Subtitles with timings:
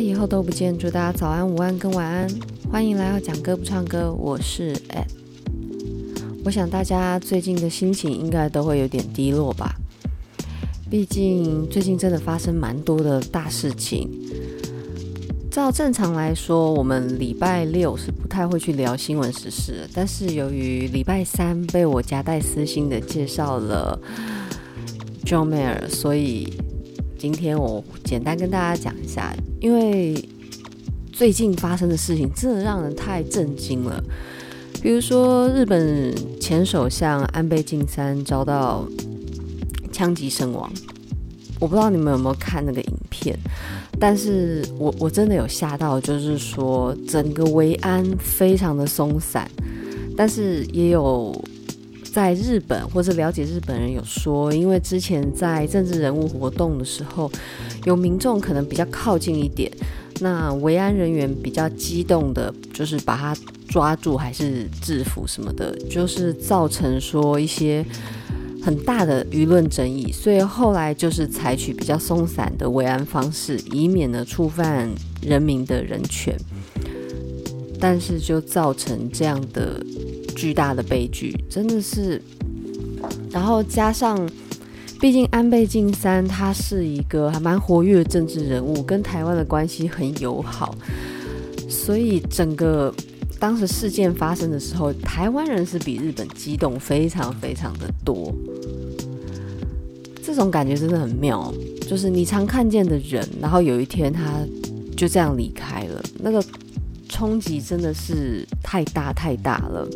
[0.00, 2.28] 以后都不见，祝大家早安、午安跟晚安。
[2.70, 5.06] 欢迎来到讲歌不唱歌，我是 Ed。
[6.44, 9.74] 我想大家最近的心情应该都会有点低落吧？
[10.88, 14.08] 毕竟最近真的发生蛮多的大事情。
[15.50, 24.00] 照正常来说，我们礼拜六是不太会去聊新闻时事，但是由于礼拜三被我夹带私心的介绍了
[25.24, 26.52] John Mayer，所以
[27.18, 29.34] 今天我简单跟大家讲一下。
[29.60, 30.24] 因为
[31.12, 34.00] 最近发生的事情真的让人太震惊了，
[34.80, 38.88] 比如说日本前首相安倍晋三遭到
[39.90, 40.70] 枪击身亡，
[41.58, 43.36] 我不知道你们有没有看那个影片，
[43.98, 49.50] 但是我我真的有吓到，就是说整个维安非常的松散，
[50.16, 51.34] 但是也有
[52.12, 57.30] 在日本或者了解日本人有说，因为之前在政治人物活动的时候。
[57.84, 59.70] 有民众可能比较靠近一点，
[60.20, 63.36] 那维安人员比较激动的，就是把他
[63.68, 67.82] 抓住还是制服什么的，就是造成说一些
[68.60, 74.90] 很大的舆论争议，所以后来就是采取比较松散的维安方式，以免呢触犯
[75.22, 76.36] 人民的人权，
[77.80, 79.80] 但是就造成这样的
[80.38, 82.22] 巨大的悲剧，真的是，
[83.30, 84.28] 然后加上。
[85.00, 90.74] 毕竟安倍晋三他是一个还蛮活跃的政治人物，跟台湾的关系很友好，
[91.68, 92.92] 所以整个
[93.38, 98.34] 当时事件发生的时候，台湾人是比日本激动非常非常的多。
[100.20, 101.54] 这种感觉真的很妙，
[101.88, 104.44] 就是你常看见的人，然后有一天他
[104.96, 106.42] 就这样离开了，那个
[107.08, 109.88] 冲击真的是太大太大了。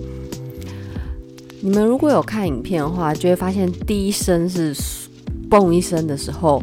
[1.60, 4.74] 你们如果有看影片的话，就会发现第一声是
[5.48, 6.60] “嘣”一声的时候，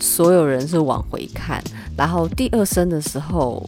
[0.00, 1.60] 所有人是往回看；
[1.96, 3.62] 然后第二声的时候，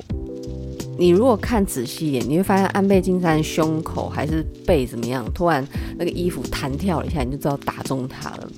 [0.98, 5.62] 你如果看仔细一点，你会发现安倍晋三胸口还是背怎么样，突然
[5.98, 8.50] 那个衣服弹跳了一下，你就知道打中他了。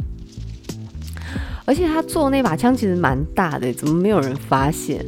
[1.64, 5.04] 而且他做那把枪其实蛮大的，怎么没有人发现？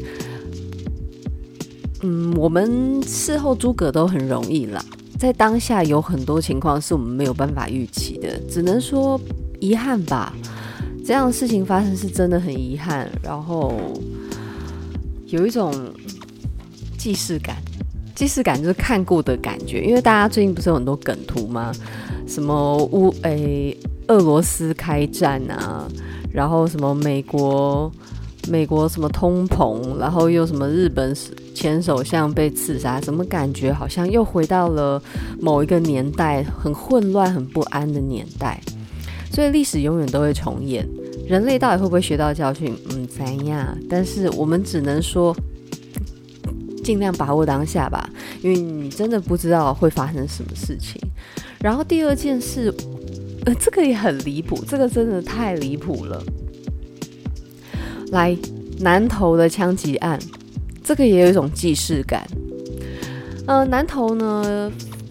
[2.06, 4.84] 嗯，我们事后诸葛都很容易啦。
[5.18, 9.18] 在当下有很多情况是我们没有办法预期的，只能说
[9.58, 10.34] 遗憾吧。
[11.02, 13.72] 这样的事情发生是真的很遗憾，然后
[15.28, 15.72] 有一种
[16.98, 17.56] 既视感，
[18.14, 19.82] 既视感就是看过的感觉。
[19.82, 21.72] 因为大家最近不是有很多梗图吗？
[22.26, 23.74] 什么乌诶、
[24.08, 25.88] 俄罗斯开战啊，
[26.30, 27.90] 然后什么美国。
[28.46, 31.16] 美国什么通膨，然后又什么日本
[31.54, 35.00] 前首相被刺杀，怎么感觉好像又回到了
[35.40, 38.60] 某一个年代，很混乱、很不安的年代。
[39.30, 40.86] 所以历史永远都会重演，
[41.26, 42.76] 人类到底会不会学到教训？
[42.90, 43.76] 嗯，怎样？
[43.88, 45.34] 但是我们只能说，
[46.84, 48.08] 尽量把握当下吧，
[48.42, 51.00] 因为你真的不知道会发生什么事情。
[51.60, 52.72] 然后第二件事，
[53.46, 56.22] 呃，这个也很离谱，这个真的太离谱了。
[58.12, 58.36] 来，
[58.78, 60.16] 南投的枪击案，
[60.84, 62.24] 这个也有一种既视感。
[63.46, 64.70] 呃，南投呢，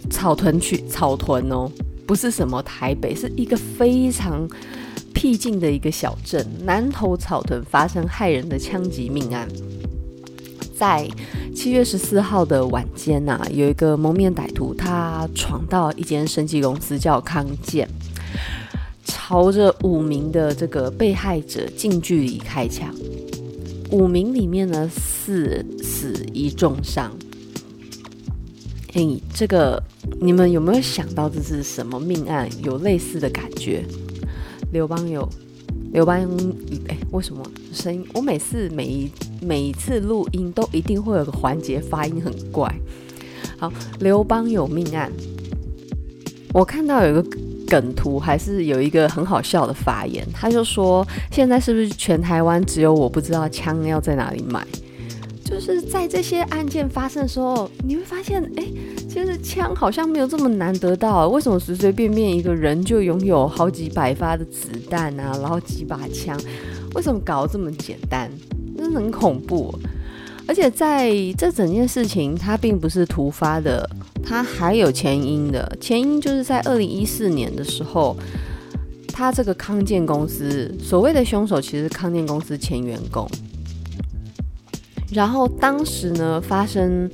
[0.10, 1.70] 草屯区草屯哦，
[2.06, 4.48] 不是什么台北，是一个非常
[5.14, 6.46] 僻静的一个小镇。
[6.64, 9.48] 南投草屯发生骇人的枪击命案，
[10.78, 11.10] 在
[11.56, 17.90] 七月十四号的晚间呐、啊，有一个蒙面歹徒，他闯到一间生技公司叫康健。
[19.06, 22.94] 朝着五名的这个被害者近距离开枪，
[23.94, 27.16] 五名里面呢，四死一重伤。
[28.92, 29.82] 嘿，这个
[30.20, 32.50] 你们有没有想到这是什么命案？
[32.64, 33.86] 有类似的感觉？
[34.72, 35.30] 刘邦有，
[35.92, 36.20] 刘邦，
[36.88, 38.04] 哎，为什么声音？
[38.16, 42.76] 我每次每一每一次录音都一定会有个环节发音很怪。
[43.60, 45.12] 好，刘邦有命案，
[46.52, 47.38] 我看到有个。
[47.74, 51.04] 梗图还是有一个很好笑的发言，他就说
[51.34, 54.64] ：“现在是不是全台湾只有我不知道枪要在哪里买？”
[55.44, 58.64] 就是在这些案件发生的时候，你会发现，哎，
[59.10, 61.28] 其实枪好像没有这么难得到。
[61.30, 66.40] 为什么随随便便一个人就拥有好几百发的子弹啊，然后几把枪？
[66.94, 68.30] 为什么搞这么简单？
[68.78, 69.74] 真的很恐怖。
[70.48, 73.90] 而且在这整件事情，它并不是突发的，
[74.24, 75.78] 它还有前因的。
[75.80, 78.16] 前因就是在二零一四年的时候，
[79.10, 83.30] 他这个康健公司所谓的凶手，其实是康健公司前员工。
[85.12, 87.08] 然后当时呢，发生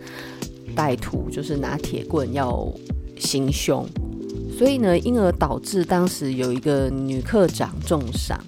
[0.73, 2.71] 歹徒就是拿铁棍要
[3.17, 3.85] 行凶，
[4.57, 8.39] 所以呢，因而导致当时有一个女科长重伤。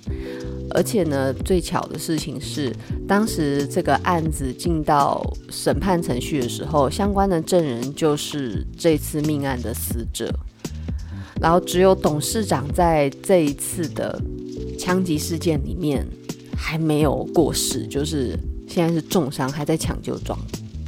[0.74, 2.76] 而且呢，最巧的事情是，
[3.08, 10.34] 当时这个案子进到审判程序的时候，相关的证人就是这次命案的死者。
[11.42, 14.22] 然后只有董事长在这一次的
[14.78, 16.06] 枪击事件里面
[16.56, 20.38] 还没有过世，就是现在是重伤，还在抢救状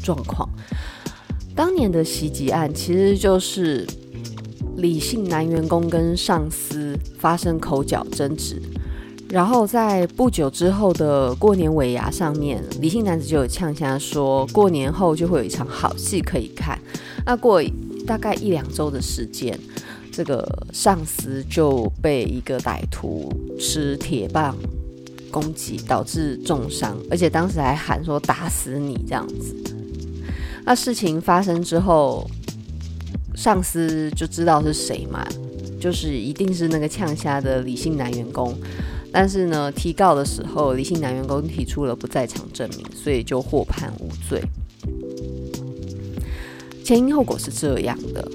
[0.03, 0.47] 状况。
[1.55, 3.85] 当年的袭击案其实就是
[4.77, 8.61] 李姓男员工跟上司发生口角争执。
[9.33, 16.79] 然后在不久之后的过年尾牙上面，李姓男子就有呛下说，过年后就会有一场好戏可以看。
[17.25, 17.59] 那过
[18.05, 19.59] 大概一两周的时间，
[20.11, 23.27] 这个上司就被一个歹徒
[23.59, 24.55] 持铁棒
[25.31, 29.55] 攻击，导致重伤，而且当时还喊说打死你这样子。
[30.63, 32.29] 那事情发生之后，
[33.33, 35.27] 上司就知道是谁嘛，
[35.81, 38.55] 就是一定是那个呛虾的李姓男员工。
[39.13, 44.41] 但是呢，提告的时候，李姓男员工提出了不在场证明，所以就获判无罪。
[46.83, 48.27] 前因后果是这样的，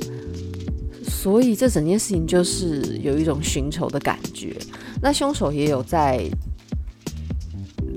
[1.03, 4.57] 所以这整件事情就是有一种寻仇的感觉。
[5.03, 6.25] 那凶手也有在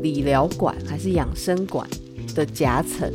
[0.01, 1.87] 理疗馆还是养生馆
[2.33, 3.09] 的夹层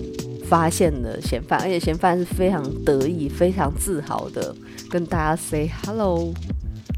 [0.49, 4.55] 发现了嫌犯，而且嫌犯是非常得意、非常自豪的
[4.89, 6.33] 跟大家 say hello，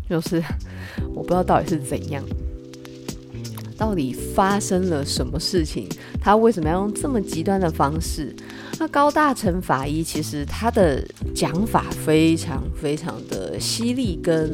[0.09, 0.43] 就是
[1.15, 2.23] 我不知道到底是怎样。
[3.79, 5.89] 到底发生了什么事情？
[6.21, 8.35] 他为什么要用这么极端的方式？
[8.81, 11.03] 那高大成法医其实他的
[11.35, 14.51] 讲法非常非常的犀利跟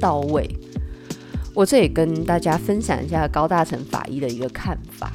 [0.00, 0.48] 到位。
[1.54, 5.12] 我这里跟大家分享一下高大成法医的一个看法。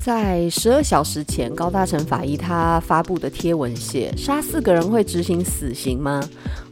[0.00, 6.22] 在十二小时前，高大成法医他发布的贴文写：杀四个人会执行死刑吗？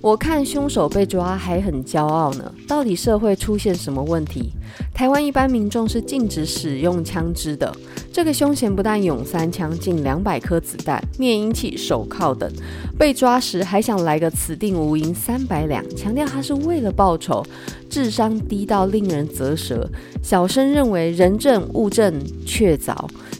[0.04, 2.52] 我看凶手被抓还很骄傲呢。
[2.68, 4.50] 到底社会出现什么问题？
[4.92, 7.74] 台湾一般民众是禁止使用枪支的。
[8.12, 12.52] 这个凶嫌不但拥三枪、近两百颗子弹、灭音器、手铐等，
[12.98, 17.42] 被抓时还想来个此地无银三百两，强调他是为了报仇，
[17.88, 19.88] 智商低到令人啧舌。
[20.22, 22.94] 小生认为人证物证确凿，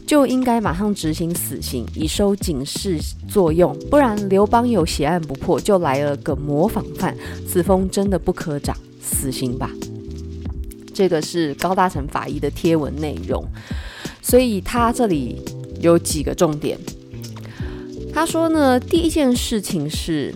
[0.07, 3.75] 就应该马上执行死刑，以收警示作用。
[3.89, 7.15] 不然刘邦有血案不破，就来了个模仿犯，
[7.47, 9.69] 此风真的不可长，死刑吧。
[10.93, 13.43] 这个是高大成法医的贴文内容。
[14.21, 15.41] 所以他这里
[15.81, 16.79] 有几个重点。
[18.13, 20.33] 他说呢，第一件事情是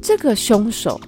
[0.00, 1.00] 这个凶手，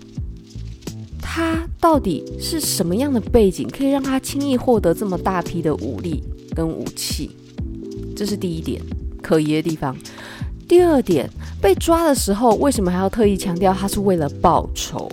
[1.22, 6.22] 他到底是什么样的背景，可以让他轻易获得这么大批的武力
[6.58, 7.30] 跟武器？
[8.16, 8.82] 这是第一点
[9.22, 9.96] 可疑的地方。
[10.66, 11.30] 第二点，
[11.62, 15.08] 被抓的时候为什么还要特意强调他是为了报仇？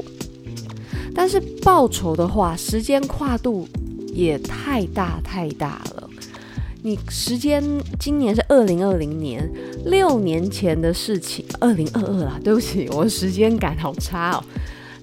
[1.14, 3.68] 但是报仇的话，时间跨度
[4.12, 6.10] 也太大太大了。
[6.82, 7.64] 你时间
[8.00, 9.48] 今年是二零二零年，
[9.86, 14.44] 六年前的事情，二零二二啦，对不起，我时间感好差哦。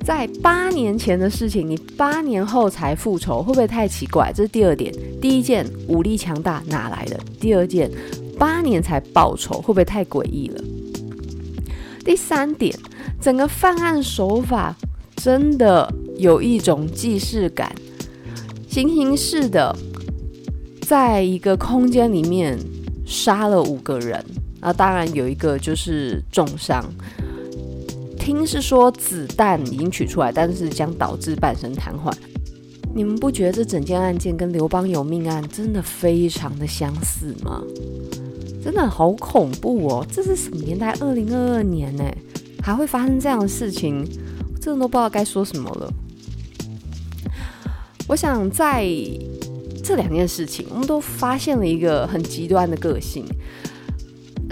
[0.02, 4.32] 在八年前的事情，你八年后才复仇，会不会太奇怪？
[4.34, 4.92] 这是第二点。
[5.20, 7.18] 第一件武力强大哪来的？
[7.40, 7.90] 第二件
[8.38, 10.62] 八年才报仇，会不会太诡异了？
[12.04, 12.76] 第三点，
[13.20, 14.76] 整个犯案手法
[15.16, 17.72] 真的有一种既视感，
[18.68, 19.74] 行刑式的。
[20.80, 22.58] 在一个空间里面
[23.06, 24.22] 杀了五个人，
[24.60, 26.84] 啊，当然有一个就是重伤。
[28.24, 32.12] 听是说子弹已经取出来，但是将导致半身瘫痪。
[32.94, 37.60] 你们不觉得这整件案件跟刘邦有命案真的非常的相似吗？
[38.62, 40.06] 真的好恐怖哦！
[40.08, 40.92] 这是什么年代？
[41.00, 42.04] 二零二二年呢，
[42.62, 44.06] 还会发生这样的事情？
[44.54, 45.92] 我真的都不知道该说什么了。
[48.06, 48.86] 我想在。
[49.84, 53.24] 这两件事情，我们都发现了一个很极端的个性。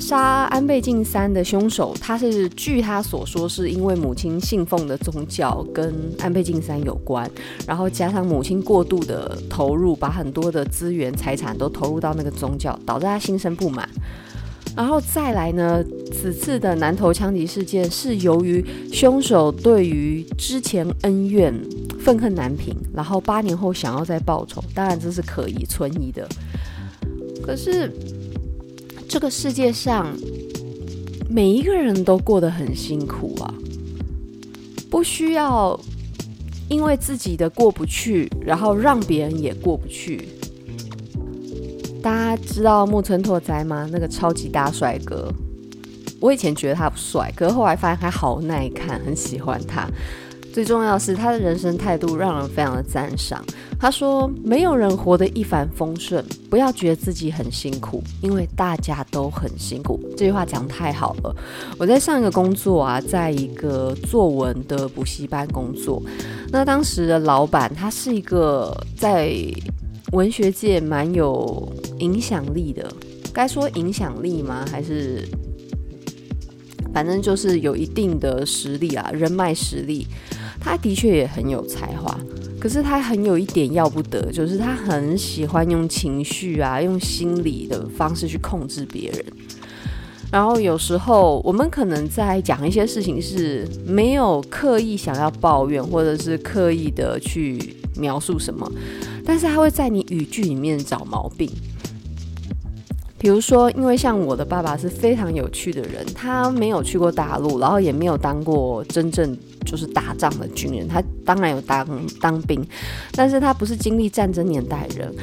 [0.00, 7.30] 杀安倍晋三的凶手，他是据他所说，是因为母亲信奉的宗教跟安倍晋三有关，
[7.66, 13.88] 然后加上母亲过度的投入，把很多的资源财产都投入到那个宗教，导致他心生不满。
[14.75, 21.54] 然后再来呢，此次的南投枪击事件是由于凶手对于之前恩怨
[21.99, 26.26] 愤恨难平，然后八年后想要再报仇，当然这是可疑存疑的。
[27.45, 27.92] 可是。
[29.11, 30.17] 这个世界上
[31.29, 33.52] 每一个人都过得很辛苦啊，
[34.88, 35.79] 不需要
[36.69, 40.29] 因为自己的过不去，然后让别人也过不去。
[42.00, 43.88] 大家知道木村拓哉吗？
[43.90, 45.29] 那个超级大帅哥，
[46.21, 49.88] 我以前觉得他不帅，可是后来发现他好耐看，很喜欢他。
[50.52, 53.45] 最重要的是他的人生态度让人非常的赞赏。
[53.80, 61.34] 他说：“没有人活得一帆风顺，不要觉得自己很辛苦，因为大家都很辛苦。”这句话讲太好了。
[61.78, 66.02] 我在上一个工作啊，在一个作文的补习班工作。
[66.52, 69.34] 那当时的老板他是一个在
[70.12, 71.66] 文学界蛮有
[72.00, 72.87] 影响力的，
[73.32, 74.62] 该说影响力吗？
[74.70, 75.26] 还是
[76.92, 80.06] 反正就是有一定的实力啊，人脉实力。
[80.62, 82.14] 他的确也很有才华，
[82.61, 89.25] 可是他很有一点要不得，就是他很喜欢用情绪啊，用心理的方式去控制别人。
[90.31, 98.71] 然后有时候我们可能在讲一些事情是没有刻意想要抱怨，或者是刻意的去描述什么，
[99.25, 101.50] 但是他会在你语句里面找毛病。
[103.21, 109.37] 比如说，因为像我的爸爸是非常有趣的人，他没有去过大陆，然后也没有当过真正
[109.67, 110.89] 就是打仗的军人。
[110.89, 111.87] 他当然有当
[112.19, 112.67] 当兵，
[113.12, 115.15] 但是他不是经历战争年代的人。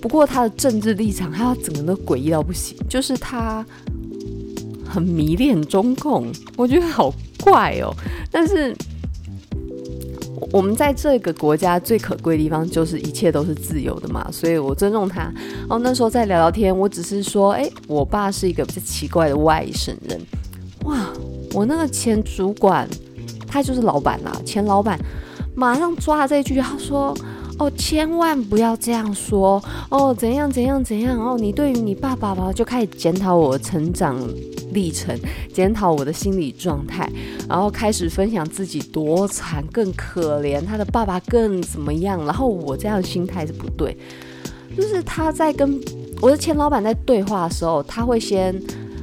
[0.00, 3.64] 不过他的政治立场，他整个都诡异到不行，就是他
[4.84, 6.26] 很迷恋中共，
[6.56, 7.94] 我觉得好怪哦。
[8.32, 8.74] 但是。
[10.52, 15.32] 我们在这个国家最可贵的地方就是一切都是自由的嘛，所以我尊重他。
[15.68, 20.20] 哦，那时候在聊聊天，我只是说，哎，我爸是一个比较奇怪的外省人。
[20.84, 21.08] 哇，
[21.54, 22.86] 我那个前主管，
[23.46, 24.98] 他就是老板啦，前老板
[25.54, 27.16] 马上抓了这一句，他说。
[27.58, 30.12] 哦，千万不要这样说哦！
[30.12, 31.36] 怎样怎样怎样哦？
[31.38, 34.18] 你对于你爸爸吧，就开始检讨我成长
[34.72, 35.18] 历程，
[35.52, 37.10] 检讨我的心理状态，
[37.48, 42.24] 然后开始分享自己多惨、更可怜，他的爸爸更怎么样？
[42.24, 43.96] 然后我这样的心态是不对，
[44.76, 45.80] 就是他在跟
[46.20, 48.54] 我的前老板在对话的时候，他会先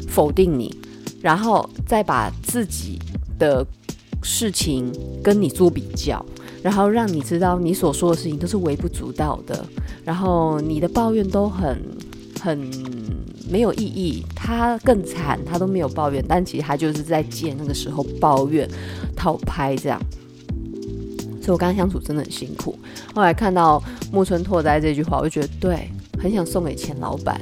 [0.08, 0.76] 否定你，
[1.22, 3.00] 然后再把自己
[3.38, 3.66] 的
[4.22, 4.92] 事情
[5.24, 6.24] 跟你做比较。
[6.62, 9.66] 然后让你知道你所说的事情都是微不足道的，
[10.04, 11.82] 然后你的抱怨都很
[12.42, 12.70] 很
[13.50, 14.24] 没有意义。
[14.36, 18.70] 他更惨，他都没有抱怨，但其实他就是在借那个时候抱怨
[19.16, 20.00] 偷拍这样。
[21.42, 22.78] 所以我跟他相处真的很辛苦。
[23.16, 25.90] 后来看到木村拓哉这句话，我就觉得对，
[26.22, 27.40] 很想送给钱老板。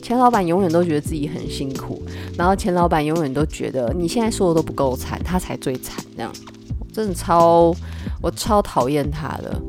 [0.00, 2.00] 钱老板永远都觉得自己很辛苦，
[2.36, 6.32] 然后钱老板永远都觉得你现在说的都不够惨，他才最惨这样。
[6.92, 7.74] 真的超，
[8.22, 9.60] 我超讨厌他的。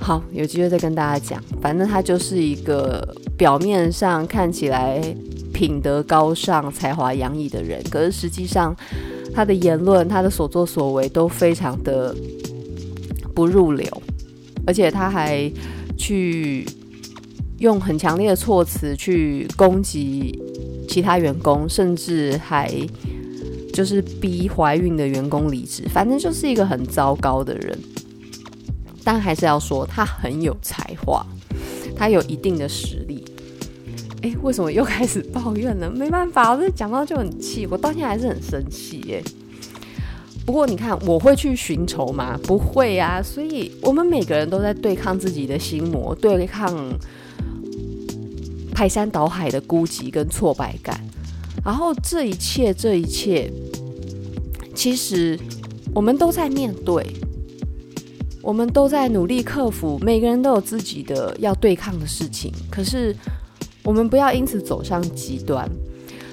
[0.00, 1.42] 好，有机会再跟大家讲。
[1.62, 5.00] 反正他就是一个表面上看起来
[5.52, 8.74] 品德高尚、才华洋溢的人，可是实际上
[9.34, 12.14] 他的言论、他的所作所为都非常的
[13.34, 13.86] 不入流，
[14.66, 15.50] 而且他还
[15.96, 16.66] 去
[17.58, 20.38] 用很强烈的措辞去攻击
[20.88, 22.70] 其他员工，甚至还。
[23.72, 27.76] 就是逼怀孕的员工离职，反正就是一个很糟糕的人。
[29.02, 31.26] 但还是要说，他很有才华，
[31.96, 33.03] 他有一定的实
[34.24, 34.30] 力。
[34.30, 35.90] 诶，为什么又开始抱怨了？
[35.90, 39.22] 没办法，我这讲到就很气，我到现在还是很生气耶。
[40.46, 42.38] 不过你看，我会去寻仇吗？
[42.44, 43.22] 不会啊。
[43.22, 46.74] 所以我们每个人都在对抗自己的心魔，对抗
[48.72, 51.00] 排山倒海的孤寂跟挫败感。
[51.64, 53.50] 然后这一切，这一切，
[54.74, 55.38] 其实
[55.94, 57.06] 我们都在面对，
[58.42, 59.98] 我们都在努力克服。
[60.02, 63.16] 每个人都有自己的要对抗的事情，可是
[63.84, 65.70] 我们不要因此走上极端。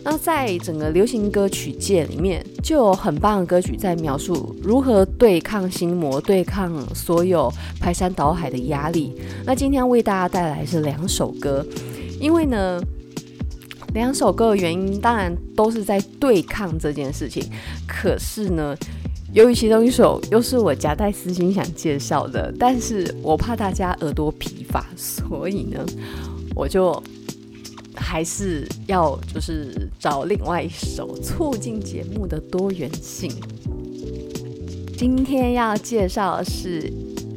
[0.04, 9.14] 那在整个流行歌曲界里面，就有很棒的歌曲在描述如何对抗心魔，对抗所有排山倒海的压力。
[9.46, 11.64] 那今天为大家带来是两首歌，
[12.20, 12.82] 因为呢。
[13.94, 17.44] 两首歌的原因当然都是在对抗这件事情，
[17.86, 18.74] 可是呢，
[19.34, 25.86] 由于其中一首又是我夹带私心想介绍的，但是我怕大家耳朵疲乏，所以呢，
[26.56, 27.04] 我就
[28.02, 33.32] 还是要就是找另外一首，促进节目的多元性。
[34.98, 36.92] 今天要介绍的是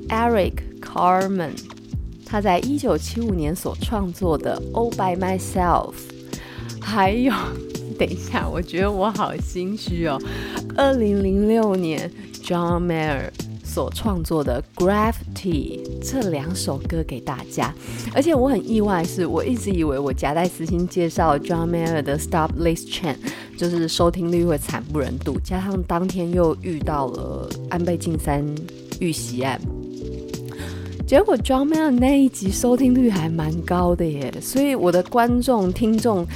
[0.08, 1.52] Eric Carmen，
[2.26, 5.92] 他在一九七五年所创作的《All by Myself》，
[6.80, 7.32] 还有，
[7.98, 10.20] 等一下，我觉得我好心虚哦，
[10.76, 12.10] 二零零六年
[12.42, 13.30] John Mayer。
[13.64, 17.74] 所创作的《Gravity》这两首歌给大家，
[18.14, 23.14] 而且我很意外是，我一直以为我夹带私心介绍 John Mayer 的《Stop This Train》
[23.58, 28.44] 就是收听率会惨不忍睹，加上当天又遇到了安倍晋三
[29.00, 29.60] 遇袭案，
[31.06, 36.26] 结果 John Mayer 那一集收听率还蛮高的耶，所以我的观众听众。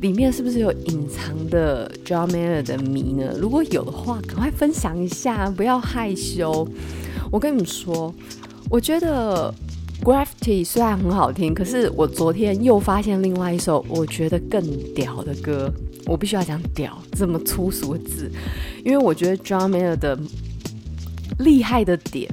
[0.00, 3.34] 里面是不是有隐藏的 John Mayer 的谜呢？
[3.36, 6.66] 如果有的话，赶快分享一下，不要害羞。
[7.32, 8.14] 我跟你们说，
[8.70, 9.52] 我觉得
[10.02, 14.62] Gravity 虽然很好听，可是我昨天又发现另外一首我觉得更
[14.94, 15.72] 屌的歌。
[16.06, 18.30] 我必须要讲“屌”这么粗俗的字，
[18.84, 20.16] 因为我觉得 John Mayer 的
[21.40, 22.32] 厉害的点，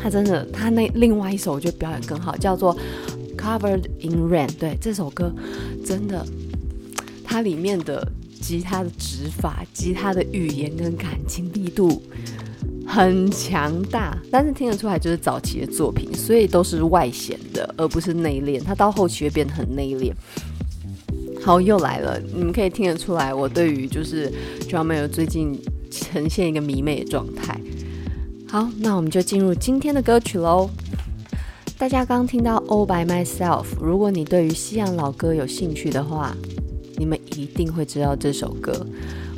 [0.00, 2.76] 他真的，他那另外一首我觉得表演更好，叫做
[3.36, 4.48] Covered in Rain。
[4.56, 5.34] 对，这首歌
[5.84, 6.24] 真的。
[7.26, 8.06] 它里面的
[8.40, 12.00] 吉他的指法、吉他的语言跟感情力度
[12.86, 18.62] 很强大，但是听得出来就是早期的作品，所以都是外显的，而不是内敛。
[18.62, 20.12] 它到后期会变得很内敛。
[21.42, 24.32] 好，又来了，你们可以听得出来，我对于就是
[24.68, 27.60] John Mayer 最近呈现一个迷妹的状态。
[28.48, 30.70] 好，那我们就进入今天的歌曲喽。
[31.78, 36.34] 大家刚听到《All by Myself》，如果你对于西洋老歌有兴趣的话，
[36.96, 38.86] 你们一定会知道这首歌，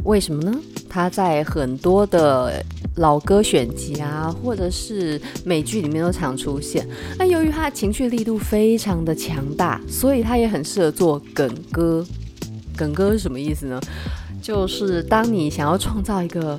[0.04, 0.58] 为什么呢？
[0.88, 2.64] 它在很多的
[2.96, 6.88] 老歌选集啊，或者是美剧里面都常出现。
[7.18, 12.06] 那由于它的情绪力度非常的强大，所以它也很适合做梗歌。
[12.76, 13.80] 梗歌是什么意思呢？
[14.40, 16.58] 就是当你想要创造一个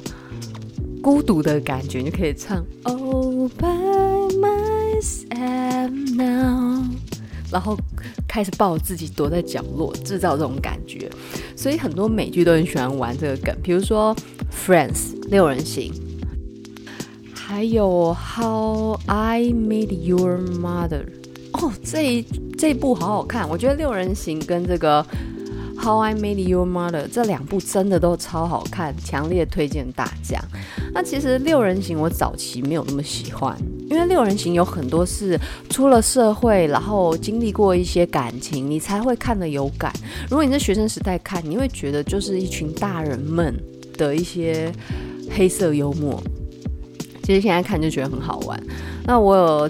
[1.02, 6.84] 孤独的感觉，你就可以唱 All by myself now，
[7.52, 7.78] 然后。
[8.30, 11.10] 开始抱自己躲在角落，制造这种感觉，
[11.56, 14.16] 所以很多美剧都很喜欢玩这个梗，比如说
[14.50, 15.92] 《Friends》六人行，
[17.34, 21.04] 还有《How I Met Your Mother》
[21.54, 22.22] 哦，这一
[22.58, 25.06] 这一部好好看，我觉得六人行跟这个。
[25.82, 30.38] How I Met Your Mother 这两部真的都超好看，强烈推荐大家。
[30.94, 33.58] 那其实六人行我早期没有那么喜欢，
[33.90, 39.92] 因为六人行有很多是出了社会，然后经历过一些感情，你才会看得有感。
[40.30, 43.54] 如果你在学生时代看，你会觉得就是一群大人们
[43.98, 44.72] 的一些
[45.32, 46.22] 黑色幽默。
[47.24, 48.62] 其实现在看就觉得很好玩。
[49.06, 49.70] 那我有，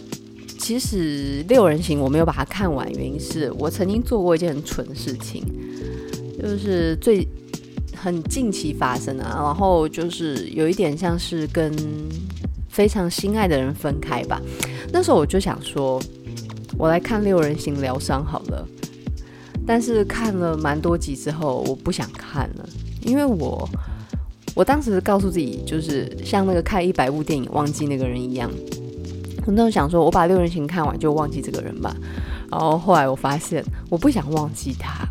[0.57, 5.43] 其实六人行我没有把它看完，原因是我曾经做过一件很蠢的事情。
[6.41, 7.27] 就是最
[7.93, 11.69] 很近期发生的，然后就是有一点像是跟
[12.69, 14.41] 非常心爱的人分开吧。
[14.93, 16.01] 那时候我就想说，
[16.77, 18.67] 我来看六人行疗伤好了。
[19.67, 22.69] 但是看了蛮多集之后，我不想看了，
[23.01, 23.69] 因为我
[24.55, 28.49] 我当时告诉自己，就是像那个看一百部电影忘记那个人一样。
[29.45, 31.95] 我那时候想说，我把六人行看完就忘记这个人吧。
[32.49, 35.07] 然后后来我发现，我不想忘记他。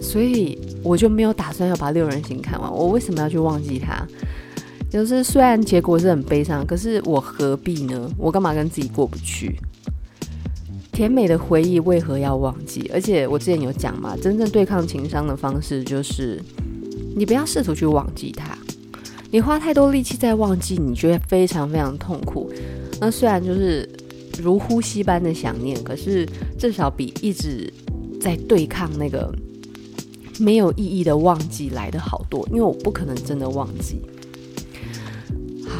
[0.00, 2.72] 所以我就没有打算要把六人行看完。
[2.72, 4.06] 我为什么要去忘记他？
[4.90, 8.10] 就是虽然结果是很悲伤，可是我何必呢？
[8.18, 9.56] 我干嘛跟自己过不去？
[10.90, 12.90] 甜美的回忆为何要忘记？
[12.92, 16.42] 而且我之前有讲嘛，真正对抗情伤的方式就是
[17.16, 18.58] 你不要试图去忘记它。
[19.30, 22.52] 你花太多力气在忘记，你觉得非常非常痛苦。
[23.00, 23.88] 那虽然就是
[24.42, 27.72] 如呼吸般的想念，可是至少比一直
[28.20, 29.32] 在对抗那个。
[30.38, 34.00] 没有意义的忘记来的好多，因为我不可能真的忘记。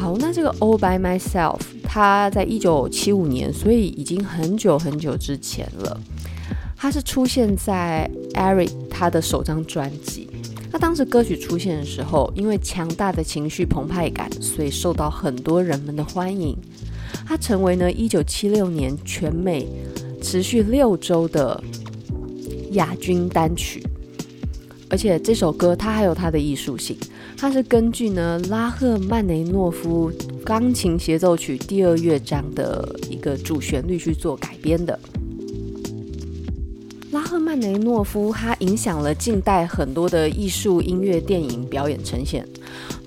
[0.01, 6.01] 好，那这个 All by myself，它在一九七五年，所以已经很久很久之前了。
[6.75, 10.27] 它是出现在 Eric 他的首张专辑。
[10.71, 16.57] 那当时歌曲出现的时候，因为强大的情绪澎湃感，所以受到很多人们的欢迎。
[17.27, 19.67] 它成为呢一九七六年全美
[20.19, 21.63] 持续六周的
[22.71, 23.83] 亚军单曲。
[24.89, 26.97] 而且这首歌它还有它的艺术性，
[27.41, 30.11] 它是根据呢拉赫曼尼诺夫
[30.45, 34.99] 钢琴协奏曲第二乐章的一个主旋律去做改编的。
[37.09, 42.47] 拉赫曼尼诺夫他影响了近代很多的艺术、音乐、电影表演呈现。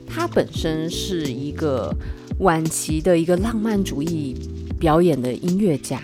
[0.04, 1.94] 他本身是一个
[2.40, 4.36] 晚期的一个浪漫主义
[4.80, 6.02] 表演的音乐家。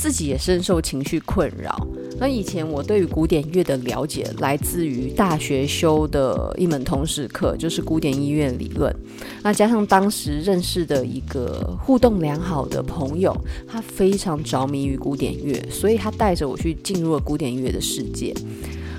[0.00, 1.86] 自己也深受情绪困扰。
[2.18, 8.94] 那以前我对于古典乐的了解来自于大学修的一门通识课，就是古典音乐理论。
[9.42, 13.36] 那加上当时认识的一个互动良好的朋友，
[13.68, 18.34] 他非常着迷于古典乐，所以他带着我去进入了古典乐的世界。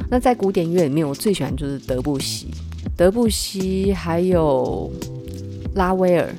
[0.09, 2.47] 那在古典乐里面，我最喜欢就是德布西，
[2.95, 4.91] 德布西还有
[5.75, 6.29] 拉威尔，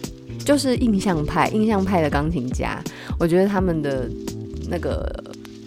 [0.45, 2.83] 就是印象派，印象派的钢琴家。
[3.19, 4.11] 我觉得他们的
[4.69, 5.07] 那个。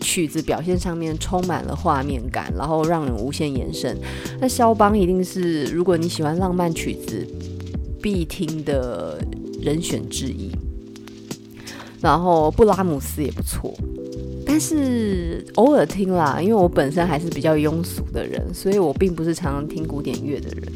[0.02, 3.98] 曲子表现上面充满了画面感，然后让人无限延伸。
[4.40, 7.26] 那肖邦一定是如果你喜欢浪漫曲子
[8.02, 9.20] 必听的
[9.62, 10.52] 人选之一。
[12.02, 13.74] 然后布拉姆斯也不错，
[14.46, 20.72] 但是偶尔听啦，因为我本身还是比较庸俗的人，所以我并不是常常听古典乐的人。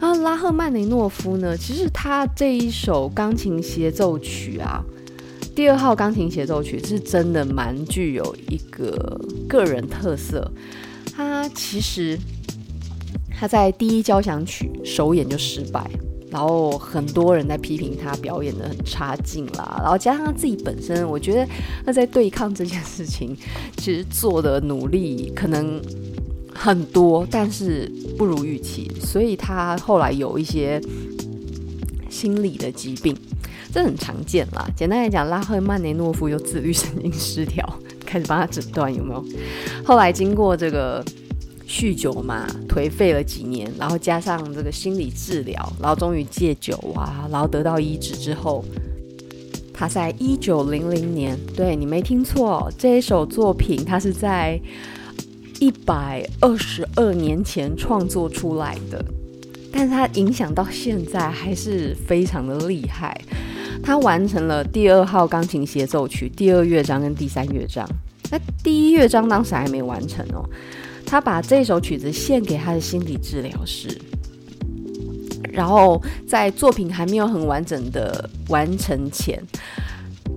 [0.00, 1.56] 啊，拉赫曼尼诺夫呢？
[1.56, 4.84] 其实他这一首钢琴协奏曲啊。
[5.58, 10.48] 第二号钢琴协奏曲是真的蛮具有一个个人特色。
[11.12, 12.16] 他其实
[13.28, 15.84] 他在第一交响曲首演就失败，
[16.30, 19.80] 然后很多人在批评他表演的很差劲啦。
[19.82, 21.44] 然后加上他自己本身，我觉得
[21.84, 23.36] 他在对抗这件事情，
[23.78, 25.82] 其实做的努力可能
[26.54, 30.80] 很多，但是不如预期，所以他后来有一些
[32.08, 33.12] 心理的疾病。
[33.78, 34.68] 这很常见啦。
[34.74, 37.64] 简单来讲，拉赫曼尼诺夫有自律神经失调，
[38.04, 39.24] 开始帮他诊断有没有。
[39.84, 41.00] 后来经过这个
[41.68, 48.64] 酗酒嘛，颓废了几年，然后加上这个心理治疗，然后终于戒酒啊，然后得到医治之后，
[49.72, 54.60] 他在一九零零年，对，你没听错，这一首作品他是在
[55.60, 59.04] 一百二十二年前创作出来的，
[59.70, 63.16] 但是他影响到现在还是非常的厉害。
[63.82, 67.88] 他完成了第二号钢琴协奏曲第二乐章跟第三乐章，
[68.30, 70.44] 那第一乐章当时还没完成哦。
[71.06, 73.88] 他把这首曲子献给他的心理治疗师，
[75.50, 79.42] 然后在作品还没有很完整的完成前，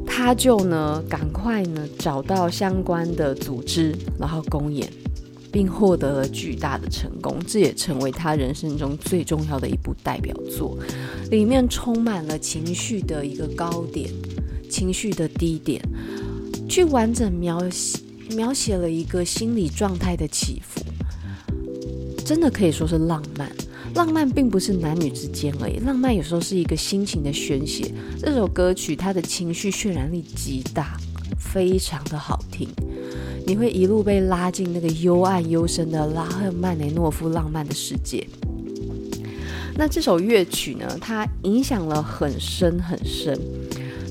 [0.06, 4.88] 他就呢赶快呢找到相关的组织，然后公演。
[5.52, 10.78] 并获得了巨大的成功，这也成为他人生中最重要的一部代表作。
[11.30, 14.10] 里面充满了情绪的一个高点，
[14.70, 15.82] 情绪的低点，
[16.70, 18.00] 去完整描写
[18.36, 20.82] 描写了一个心理状态的起伏，
[22.24, 23.52] 真的可以说是浪漫。
[23.94, 27.94] 浪漫并不是男女之间而已，浪漫有时候是一个心情的宣泄。
[28.18, 30.96] 这首歌曲它的情绪渲染力极大，
[31.38, 32.70] 非常的好听。
[33.46, 38.26] 你会一路被拉进那个幽暗幽深的拉赫曼尼诺夫浪漫的世界。
[39.76, 43.40] 那这首乐曲呢，它影响了很深很深。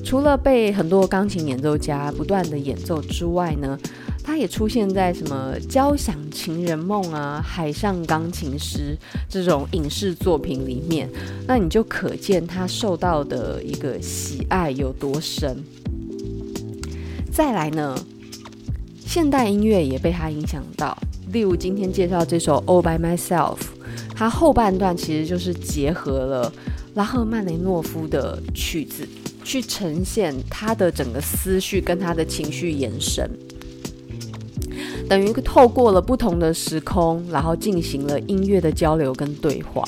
[0.03, 3.77] 除了被很多钢琴演奏家不断的演奏之外呢，
[4.23, 8.97] 它也出现在什么《交响情人梦》啊、《海上钢琴师》
[9.29, 11.07] 这种影视作品里面。
[11.47, 15.63] 那你就可见它受到的一个喜爱有多深。
[17.31, 17.95] 再来呢，
[19.13, 20.97] 现代音乐也被他影响到，
[21.33, 23.57] 例如今天介绍这首《All by Myself》，
[24.15, 26.53] 它后半段其实就是结合了
[26.93, 29.05] 拉赫曼雷诺夫的曲子，
[29.43, 33.29] 去呈现他的整个思绪跟他的情绪延伸，
[35.09, 39.83] 等于透过了不同的时空，然后进行了音乐的交流跟对话，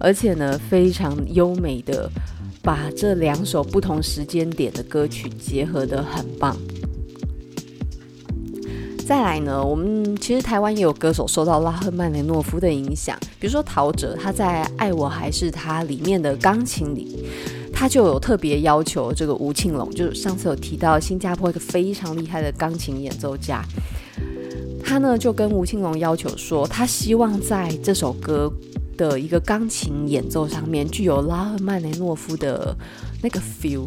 [0.00, 2.10] 而且呢，非常优美的
[2.62, 6.56] 把这两首不同时间点的歌曲结合得很棒。
[9.06, 17.26] 再来呢，我们其实台湾也有歌手受到拉赫曼尼诺夫的影响，比如说陶喆，他在《爱我还是他》里面的钢琴里，
[17.72, 23.62] 他就有特别要求这个吴庆隆，就是上次有提到新加坡一个非常厉害的钢琴演奏家，
[24.82, 28.50] 他呢就跟吴庆隆要求说，他希望在这首歌
[28.96, 32.74] 的一个钢琴演奏上面具有拉赫曼尼诺夫的
[33.20, 33.84] 那个 feel，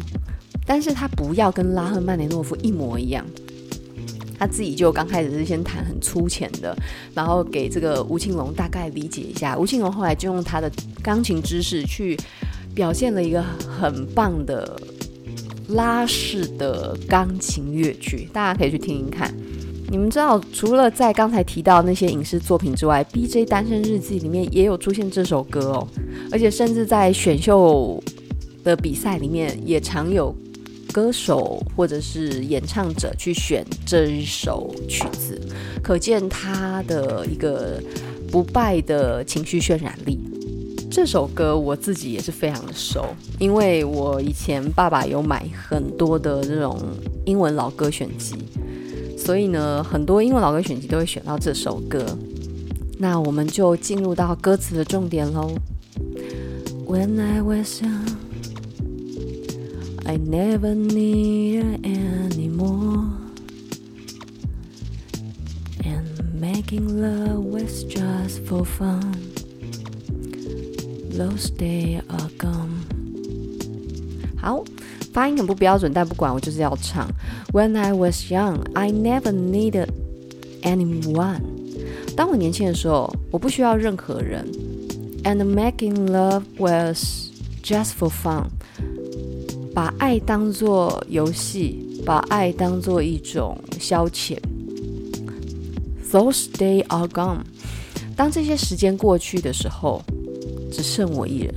[0.64, 3.24] 但是他不要跟拉赫曼尼诺夫一模一样。
[4.38, 6.76] 他自己就刚开始是先弹很粗浅的，
[7.14, 9.56] 然后给这个吴庆龙大概理解一下。
[9.56, 10.70] 吴庆龙后来就用他的
[11.02, 12.16] 钢琴知识去
[12.74, 14.80] 表现了一个很棒的
[15.68, 19.34] 拉式的钢琴乐曲，大家可以去听听看。
[19.88, 25.88] 你们知道，除了在刚才提到那些影视作品之外，《BJ 单身日记》里面也有出现这首歌哦，
[26.32, 28.02] 而且甚至在选秀
[28.64, 30.34] 的比赛里面也常有。
[30.96, 35.38] 歌手或者是演唱者去选这一首曲子，
[35.82, 37.78] 可见他的一个
[38.32, 40.18] 不败的情绪渲染力。
[40.90, 43.04] 这首歌我自己也是非常的熟，
[43.38, 46.80] 因为我以前爸爸有买很多的这种
[47.26, 48.34] 英文老歌选集，
[49.18, 52.06] 所以呢，很多英文老歌选集都会选到这首歌。
[52.96, 55.52] 那我们就进入到歌词的重点喽。
[56.86, 58.14] When I was young,
[60.05, 63.11] I never needed anymore,
[65.85, 66.05] and
[66.39, 69.13] making love was just for fun.
[71.11, 72.85] Those days are gone.
[74.37, 74.63] 好，
[75.13, 77.09] 发音很不标准，但不管，我就是要唱。
[77.53, 79.89] When I was young, I never needed
[80.63, 81.41] anyone.
[82.15, 84.45] 当我年轻的时候，我不需要任何人。
[85.23, 87.29] And making love was
[87.61, 88.49] just for fun.
[89.76, 94.38] 把爱当作游戏，把爱当作一种消遣。
[96.10, 97.40] Those days are gone.
[98.16, 100.02] 当这些时间过去的时候。
[100.68, 101.54] 只剩我一人，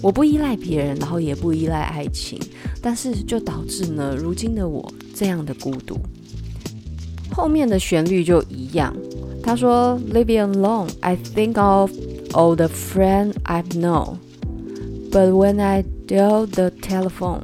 [0.00, 2.40] 我不依赖别人，然后也不依赖爱情，
[2.80, 5.98] 但是就导致呢，如今的我这样的孤独。
[7.30, 8.96] 后面的旋律就一样，
[9.42, 11.90] 他说：“Living alone, I think of
[12.30, 14.16] all the friends I've known,
[15.10, 17.42] but when I dial the telephone,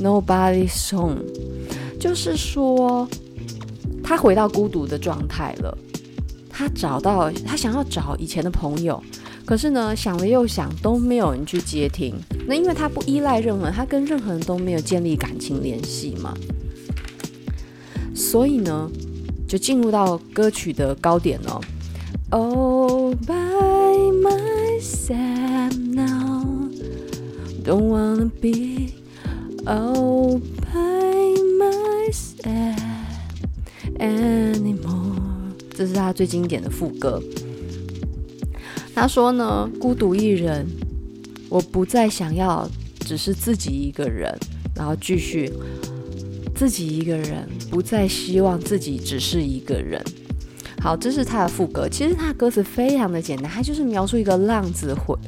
[0.00, 1.22] nobody's home。”
[1.98, 3.08] 就是说，
[4.04, 5.76] 他回到孤独的状态了，
[6.50, 9.02] 他找到，他想要找以前的朋友。
[9.44, 12.14] 可是呢，想了又想，都没有人去接听。
[12.46, 16.34] 那因为他不依赖任何人，他跟任何人都没有建立感情联系嘛。
[18.14, 18.90] 所以呢，
[19.48, 21.60] 就进入到歌曲的高点了。
[22.30, 26.45] All by myself now,
[27.66, 28.92] don't wanna be
[29.64, 32.78] all by myself
[33.98, 35.16] anymore。
[35.74, 37.20] 这是他最经典的副歌。
[38.94, 40.64] 他说呢，孤独一人，
[41.48, 44.32] 我不再想要只是自己一个人，
[44.74, 45.52] 然后继续
[46.54, 50.00] 自己一个人，不再希望自己只是一个人。
[50.80, 51.88] 好，这是他的副歌。
[51.88, 55.18] 其实他的歌词非常的简单，他就是描述一个浪子回，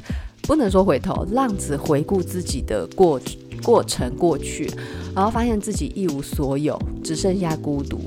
[0.49, 3.21] 不能说回头，浪子回顾自己的过
[3.61, 4.67] 过程过去，
[5.13, 8.01] 然后发现自己一无所有，只剩下孤独。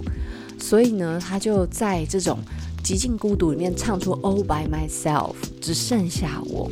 [0.59, 2.37] 所以呢，他就在这种。
[2.83, 6.69] 极尽孤独里面唱出 All by myself，只剩下我。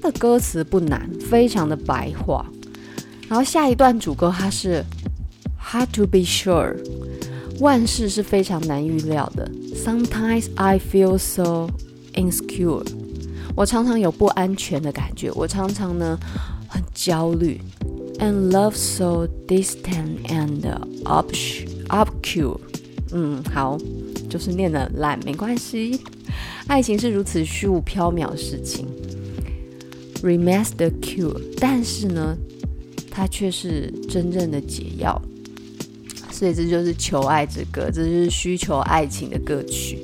[0.00, 2.50] 的歌词不难，非常的白话。
[3.28, 4.82] 然后下一段主歌它是
[5.62, 6.74] Hard to be sure，
[7.60, 9.46] 万事是非常难预料的。
[9.76, 11.68] Sometimes I feel so
[12.14, 12.82] insecure，
[13.54, 16.18] 我常常有不安全的感觉，我常常呢
[16.68, 17.60] 很焦虑。
[18.18, 20.62] And love so distant and
[21.04, 22.58] obscure，
[23.12, 23.78] 嗯，好。
[24.30, 26.00] 就是念得烂没关系，
[26.66, 28.86] 爱情是如此虚无缥缈的事情。
[30.22, 32.34] Remains the cure，但是呢，
[33.10, 35.20] 它却是真正的解药。
[36.30, 40.00] 所以这就是求爱之歌，这就是需求爱情的歌曲。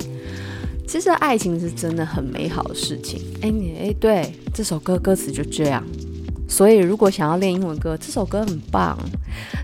[0.89, 3.21] 其实爱情是真的很美好的事情。
[3.43, 5.85] 哎，你哎，对，这首歌歌词就这样。
[6.49, 8.99] 所以，如果想要练英文歌，这首歌很棒。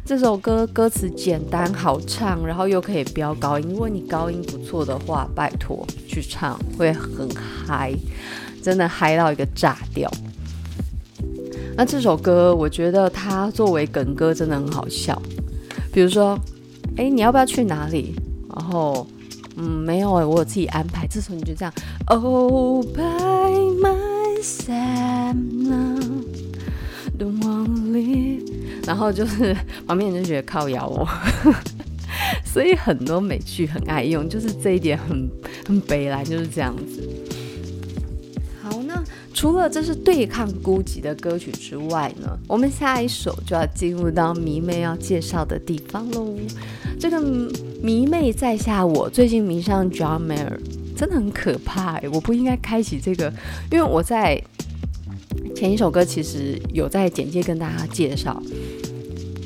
[0.05, 3.67] 这首歌歌词简单好唱，然后又可以飙高音。
[3.71, 7.27] 如果你高音不错的话，拜托去唱会很
[7.67, 7.95] 嗨，
[8.63, 10.11] 真的嗨到一个炸掉。
[11.75, 15.21] 那这首歌，我觉得它作为梗歌真的很好笑。
[15.91, 16.39] 比如说，
[16.99, 18.15] 哎，你要不要去哪里？
[18.55, 19.07] 然后，
[19.57, 21.07] 嗯，没有，我有自己安排。
[21.07, 21.73] 自从你就这样
[22.07, 26.01] ，All by myself now。
[27.17, 28.43] Don't wanna leave，
[28.85, 31.09] 然后就是旁边人就觉得靠咬我，
[32.45, 35.31] 所以很多美剧很爱用，就是这一点很
[35.65, 37.09] 很悲来就是这样子。
[38.61, 39.01] 好，那
[39.33, 46.35] 除了这是对抗孤寂的歌曲之外呢，我们下一首就要进入到迷妹要介绍的地方喽。
[46.99, 47.21] 这个
[47.83, 50.59] 迷妹在下我最近迷上 John Mayer，
[50.97, 53.33] 真的很可怕哎，我不应该开启这个，
[53.71, 54.43] 因为我在。
[55.55, 58.43] 前一首歌其实有在简介跟大家介绍，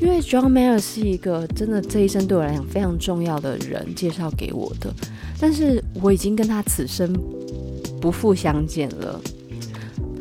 [0.01, 4.93] 因为 John Mayer 是一个真的这一生对我来讲非常重要的人介绍给我的，
[5.39, 7.13] 但是我已经跟他此生
[8.01, 9.21] 不复相见了，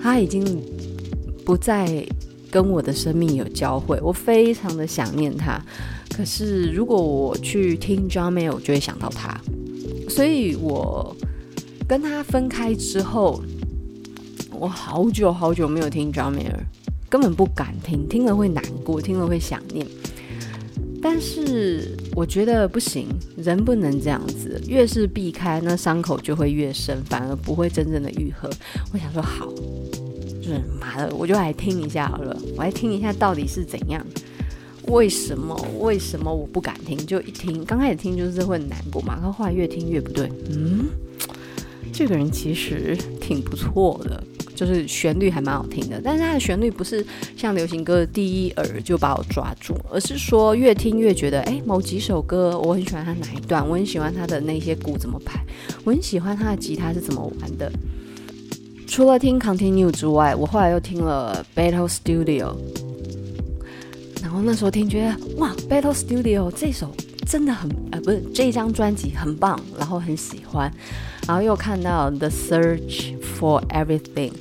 [0.02, 0.62] 他已经
[1.46, 2.06] 不再
[2.52, 5.60] 跟我的生命有交汇，我非常的想念他。
[6.18, 9.40] 可是如果我去听 John Mayer，我就会想到他，
[10.10, 11.16] 所以我
[11.88, 13.44] 跟他分开之后。
[14.60, 16.58] 我好久好久没有听 John Mayer，
[17.08, 19.86] 根本不敢听，听了会难过，听了会想念。
[21.00, 28.50] 但是我觉得不行，人不能这样子，越是避开，那伤口就会越深，反而不会真正的愈合。
[28.92, 29.46] 我想说好，
[30.42, 34.04] 就是妈的，我就来听一下好了，我来听一下到底是怎样。
[34.88, 35.56] 为什么？
[35.80, 36.98] 为什么我不敢听？
[37.06, 40.32] 就一听，刚开始听就是会难过嘛，然后后来越听越不对。
[40.50, 40.86] 嗯，
[41.94, 44.24] 这个人其实挺不错的，
[44.56, 46.02] 就是旋律还蛮好听的。
[46.04, 55.40] 但是他的旋律不是像流行歌的第一耳就把我抓住，而是说越听越觉得，哎，某几首歌我很喜欢他哪一段，我很喜欢他的那些鼓怎么拍，
[55.84, 57.72] 我很喜欢他的吉他是怎么玩的。
[58.88, 62.56] 除了听 Continue 之外，我后来又听了 Battle Studio。
[64.28, 66.94] 然后那时候听觉得哇，Battle Studio 这首
[67.26, 70.70] 真的很呃，不是这张专辑很棒，然后很喜欢，
[71.26, 74.34] 然后又看到 The Search for Everything，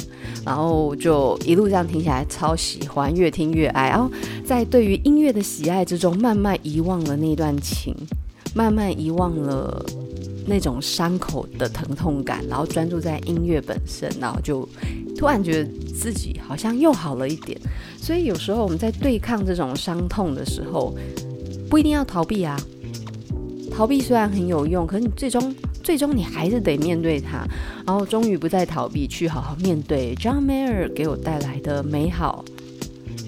[0.45, 4.11] 然后就一路这样听起来超喜欢，越听越爱，然后
[4.45, 7.95] 在对于音乐的喜爱之中，慢慢遗忘了那段情，
[8.57, 9.87] 慢慢遗忘了
[10.49, 14.69] 那种伤口的疼痛感，然后专注在音乐本身，然后就。
[15.17, 17.59] 突然觉得自己好像又好了一点，
[17.97, 20.95] 所以有时候我们在对抗这种伤痛的时候，
[21.71, 22.61] 不一定要逃避啊。
[23.71, 27.47] 逃避虽然很有用，可是你最终最终你还是得面对它，
[27.87, 32.45] 然后终于不再逃避，去好好面对 John Mayer 给我带来的美好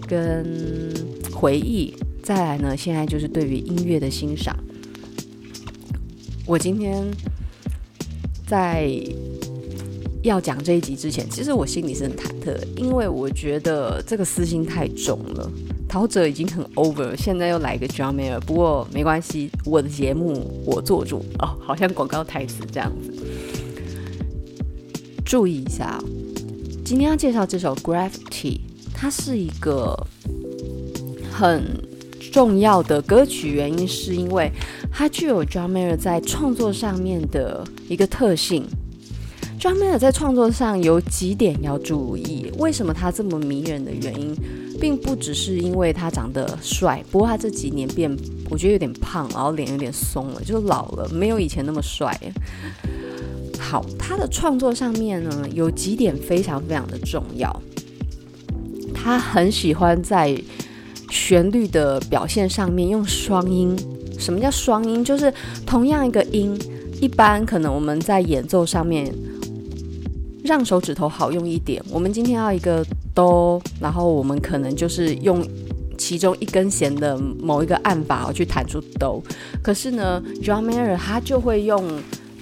[0.06, 0.94] 跟
[1.32, 1.94] 回忆。
[2.22, 4.56] 再来呢，现在就是对于音乐的欣赏。
[6.46, 7.04] 我今天
[8.46, 9.00] 在。
[10.28, 15.50] 要讲这一集之前，其实我心里是很忐忑，因为我觉得这个私心太重了。
[15.88, 23.10] 陶喆已经很 over，现在又来一个 John Mayer，不过没关系，我的节目我做主哦，好像广告台词这样子。
[25.24, 25.98] 注意一下，
[26.84, 28.60] 今天要介绍这首 Gravity，
[28.94, 29.96] 它是一个
[31.32, 31.64] 很
[32.30, 34.52] 重要的歌曲，原因是因为
[34.92, 38.66] 它具有 John Mayer 在创作上面的一个特性。
[39.58, 44.32] John Mayer 在创作上有几点要注意，为什么他这么迷人的原因，
[44.80, 48.16] 并不只是因为他长得帅，不过他这几年变，
[48.48, 52.16] 我觉得有点胖，然后脸有点松了，就老了，没有以前那么帅。
[53.58, 57.62] 好，他的创作上面呢，有几点非常非常的重要，
[58.94, 60.40] 他很喜欢在
[61.10, 63.76] 旋律的表现上面用双音。
[64.20, 65.04] 什么叫双音？
[65.04, 65.34] 就是
[65.66, 66.56] 同样一个音，
[67.00, 69.12] 一般可能我们在演奏上面。
[70.48, 71.80] 让手指头好用一点。
[71.90, 72.82] 我们今天要一个
[73.14, 75.46] 哆，然后我们可能就是用
[75.98, 79.22] 其中一根弦的某一个按法去弹出哆。
[79.62, 81.84] 可是呢，John Mayer 他就会用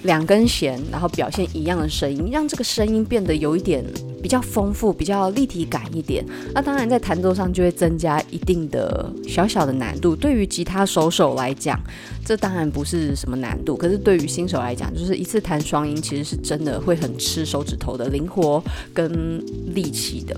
[0.07, 3.85] 两根弦，然后表现一样的声音，让这个声音变得有一点。
[4.19, 6.25] 比较丰富，比较立体感一点。
[6.53, 10.15] 那当然，在弹奏上就会增加一定的小小的难度。
[10.15, 11.79] 对于吉他手手来讲，
[12.25, 13.77] 这当然不是什么难度。
[13.77, 18.61] 可是对于新手来讲，就是一次弹双音，其实是真的会很吃手指头的灵活
[18.93, 19.39] 跟
[19.73, 20.35] 力气的。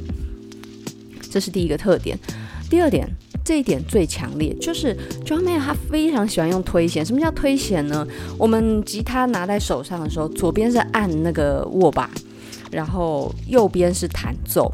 [1.31, 2.19] 这是第一个特点。
[2.69, 3.09] 第二点，
[3.49, 7.03] 这一点最强烈，就是 John Mayer 他非常喜欢用推弦。
[7.03, 8.07] 什么叫推弦呢？
[8.37, 12.07] 我们吉他拿在手上的时候，左边是按那个握把。
[12.69, 14.71] 然后右边是弹奏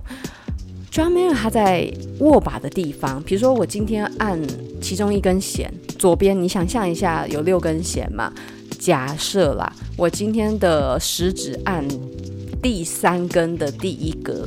[0.91, 4.37] ，John Mayer 他在握把的地方，比如说我今天按
[4.81, 8.29] 其中一根弦，左边你想象一下有六根弦嘛？
[8.77, 11.87] 假设啦，我今天的食指按
[12.61, 14.45] 第三根的第一格，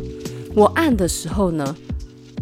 [0.55, 1.75] 我按的时候呢，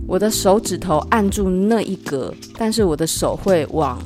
[0.06, 4.00] 我的手指头按住那一格，但是我的手会往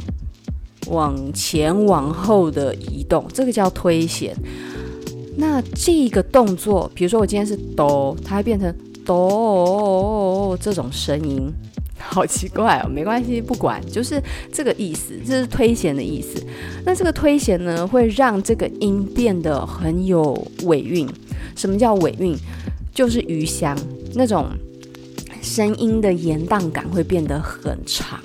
[0.88, 4.34] 往前往后的移动，这个叫推弦。
[5.36, 11.50] 那这个动作，比如说我今天是哆，它会变成哆这种声音，
[11.98, 12.88] 好奇怪哦。
[12.88, 16.42] 没关系，不管，就是这个意思，这是推弦的意思。
[16.84, 20.34] 那这个推弦呢，会让这个音变得很有
[20.64, 21.08] 尾韵。
[21.56, 22.36] 什么叫尾韵？
[22.92, 23.78] 就是余香，
[24.14, 24.48] 那种
[25.42, 28.20] 声音的延宕感会变得很长。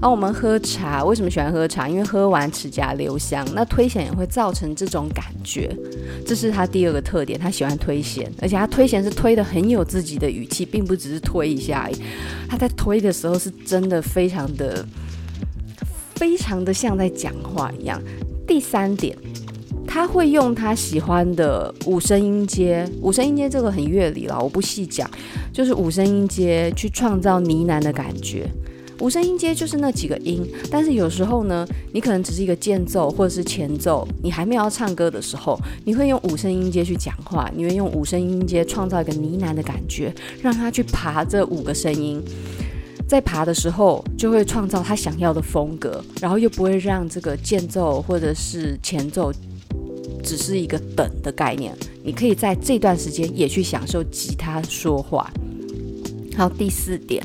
[0.00, 1.88] 而我们喝茶，为什么喜欢喝茶？
[1.88, 3.46] 因为喝完齿颊留香。
[3.54, 5.72] 那推弦也会造成这种感觉，
[6.26, 7.38] 这是他第二个特点。
[7.38, 11.96] 他喜欢推弦，而且他推弦是推得很有自己的语气，并不只是推一下而已。
[12.48, 14.84] 他在推的时候是真的非常的、
[16.16, 18.02] 非常的像在讲话一样。
[18.44, 19.16] 第三点，
[19.92, 25.06] 他会用他喜欢的五声音阶，五声音阶这个很乐理了，我不细讲，
[25.52, 28.48] 就是五声音阶去创造呢喃的感觉。
[29.00, 42.18] 五声音阶就是那几个音，但是有时候呢，你可能只是一个间奏或者是前奏，你还没有要唱歌的时候，你会用五声音阶去讲话，你会用五声音阶创造一个呢喃的感觉，让他去爬这五个声音。
[43.06, 49.30] 在爬的时候就会创造他想要的风格，然后又不会让这个间奏或者是前奏
[50.22, 51.76] 只是一个等的概念。
[52.04, 55.30] 你可以在这段时间也去享受吉他说话。
[56.36, 57.24] 好，第四点，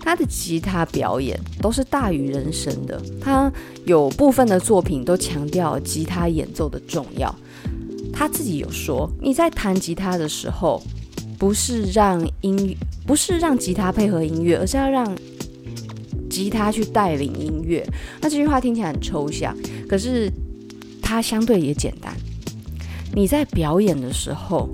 [0.00, 3.02] 他的吉他表演都是大于人声的。
[3.20, 3.52] 他
[3.84, 7.34] 有部分的作品都强调吉他演奏的重要。
[8.12, 10.82] 他自己有说，你在弹吉他的时候，
[11.38, 12.76] 不是让音，
[13.06, 15.16] 不是让吉他配合音乐，而是要让
[16.28, 17.86] 吉他去带领音乐。
[18.20, 19.56] 那这句话听起来很抽象，
[19.88, 20.32] 可是
[21.08, 22.14] 它相对也简单。
[23.14, 24.68] 你在表演的时候，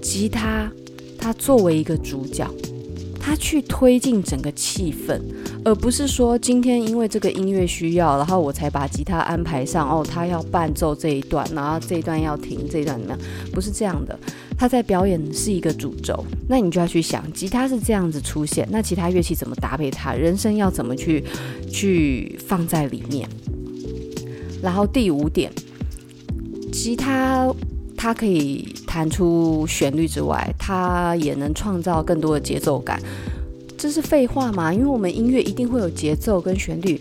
[0.00, 0.72] 吉他
[1.18, 2.50] 它作为一个主角。
[3.22, 5.20] 他去推进整个气氛，
[5.62, 9.86] 而不是说今天因为这个音乐需要，然后我才把吉他安排上。
[9.86, 13.20] 哦，他要伴奏这一段，然后这一段要停，这一段怎么样？
[13.52, 14.18] 不是这样的。
[14.56, 20.14] 他在表演是一个主轴，那你就要去想，吉他是这样子出现，那其他乐器怎么搭配它？
[20.14, 21.22] 人声要怎么去
[21.70, 23.28] 去放在里面？
[24.62, 25.52] 然后第五点，
[26.72, 27.52] 吉他。
[28.02, 32.98] 它可以弹出旋律之外，它也能创造更多的节奏感。
[33.76, 34.72] 这是废话吗？
[34.72, 36.98] 因为我们音乐一定会有节奏跟旋律，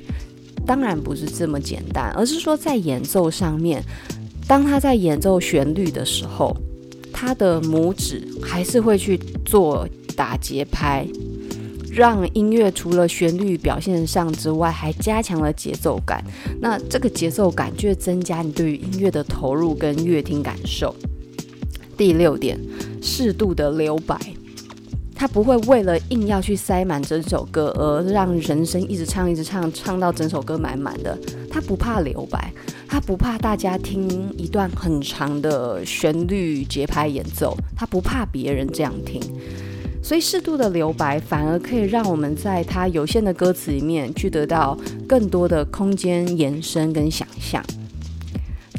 [0.66, 3.82] 当然不是这么简单，而是说在演奏上面，
[4.46, 6.54] 当他在演奏旋律的时候，
[7.14, 9.88] 他的拇指还是会去做
[10.18, 11.08] 打节拍。
[11.92, 16.24] 让音乐除了旋律表现上之外，还加强了节奏感。
[16.62, 20.96] 那这个节奏感就会增加你对于音乐的投入跟乐听感受。
[21.98, 22.58] 第六点，
[23.02, 24.18] 适度的留白，
[25.14, 31.18] 他不会为了硬要去塞满整首歌而让人声一直唱一直唱，唱到整首歌满满的。
[31.52, 32.54] 他不怕留白，
[32.88, 39.22] 他不怕大家听一段很长的旋律节拍演奏，他不怕别人这样听。
[40.10, 44.76] 所以适度的留白，反而可以让我们在它有限的歌词里面去得到
[45.08, 47.64] 更多的空间延伸跟想象。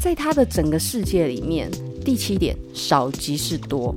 [0.01, 1.71] 在它的整个世界里面，
[2.03, 3.95] 第七点，少即是多。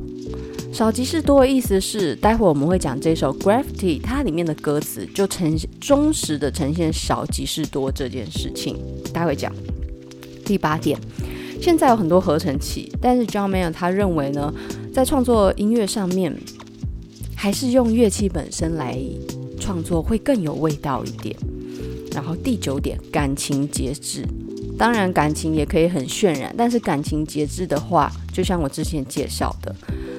[0.73, 8.77] 少即是多的意思是，待会我们会讲这首《Gravity》，它里面的歌词就呈现忠实的呈现少即是多这件事情。
[9.13, 9.53] 待会讲。
[10.45, 10.97] 第八点，
[11.61, 14.55] 现在有很多合成器，但是 John Mayer 他认为呢，
[14.93, 16.33] 在创作音乐上面。
[17.45, 18.99] 还是用乐器本身来
[19.61, 21.37] 创作会更有味道一点。
[22.11, 24.27] 然后第九点，感情节制。
[24.79, 29.77] 当然，感情也可以很渲染，但是感情节制的话，就像我之前介绍的，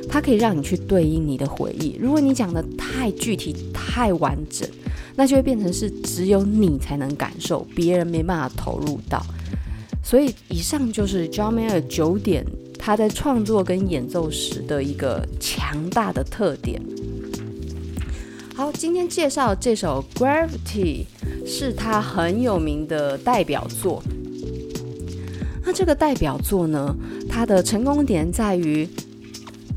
[0.07, 1.97] 它可以让你去对应你的回忆。
[1.99, 4.69] 如果你讲得太具体、太完整，
[5.15, 9.25] 那就会变成是只有你才能感受，别人没办法投入到。
[10.03, 12.45] 所以，以上就是 John Mayer 九点
[12.77, 16.79] 他在创作跟演奏时的一个强大的特点。
[18.55, 21.03] 好，今天介绍这首《Gravity》
[21.45, 24.01] 是他很有名的代表作。
[25.65, 26.95] 那这个代表作呢，
[27.27, 28.87] 它的成功点在于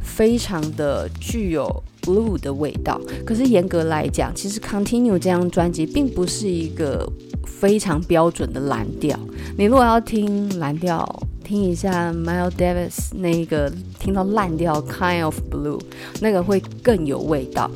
[0.00, 3.00] 非常的具有 blue 的味道。
[3.26, 7.04] 可是严格来讲，其实《Continue》这张专辑并不是一个
[7.44, 9.18] 非常标准的蓝调。
[9.56, 11.04] 你如果要听蓝调，
[11.42, 15.80] 听一下 Miles Davis 那个听到烂调《Kind of Blue》，
[16.20, 17.68] 那个会更有味道。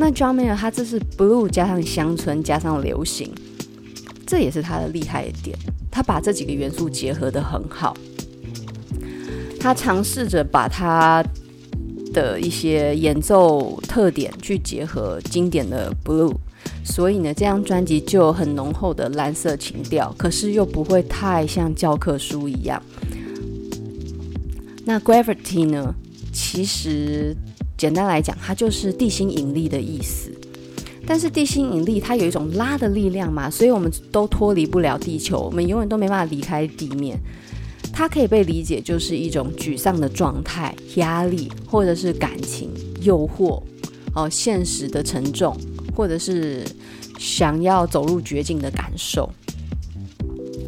[0.00, 3.34] 那 John Mayer 他这是 blue 加上乡村加上流行，
[4.24, 5.58] 这也是他的厉害的点。
[5.90, 7.96] 他把这几个元素结合得很好。
[9.58, 11.20] 他尝试着把他
[12.14, 16.32] 的一些演奏特点去结合经典的 blue，
[16.84, 22.80] 所以呢，这张专辑就有很浓厚的蓝色情调，可是又不会太像教科书一样。
[24.84, 25.92] 那 Gravity 呢，
[26.32, 27.36] 其实。
[27.78, 30.30] 简单来讲，它就是地心引力的意思。
[31.06, 37.18] 但是地心引力它有一种拉的力量嘛，所以我们都脱离不了地球，我们永远都没办法离开地面。
[37.90, 42.70] 它可以被理解就是一种沮丧的状态、压力，或者是感情、
[43.00, 43.62] 诱惑，
[44.14, 45.56] 哦，现实的沉重，
[45.96, 46.62] 或者是
[47.18, 49.30] 想要走入绝境的感受。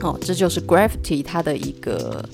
[0.01, 2.27] 哦，这就是 gravity 它的一个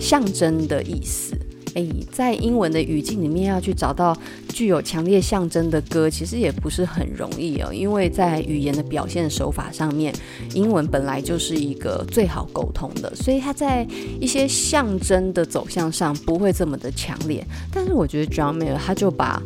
[0.00, 1.36] 象征的意思。
[1.74, 4.16] 诶，在英文的语境里面要去找到
[4.48, 7.72] 具有强烈象征的歌，其实也不是很容易哦。
[7.72, 10.14] 因为在语言的表现手法上面，
[10.54, 13.86] 英文本来就是一个最好沟通的，所以它在
[14.20, 17.46] 一些象征的走向上不会这么的强烈。
[17.72, 19.42] 但是我觉得 John Mayer 他就把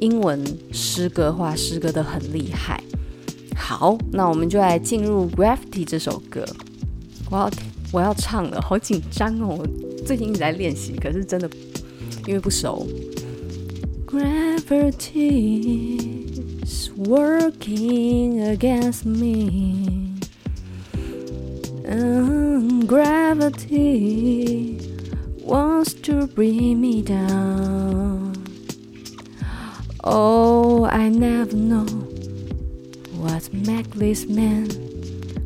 [0.00, 2.82] 英文诗歌化，诗歌得很厉害。
[3.56, 6.44] 好，那我们就来进入《Gravity》这首歌。
[7.30, 7.50] 我要
[7.91, 9.57] 我要唱了，好紧张哦！
[9.59, 9.67] 我
[10.05, 11.49] 最近一直在练习，可是真的。
[12.27, 12.87] 因为不熟，
[14.07, 15.61] Gravity
[16.65, 20.15] is working against me.
[21.87, 24.79] And gravity
[25.45, 28.33] wants to bring me down.
[30.03, 31.85] Oh, I never know
[33.19, 34.67] what make this man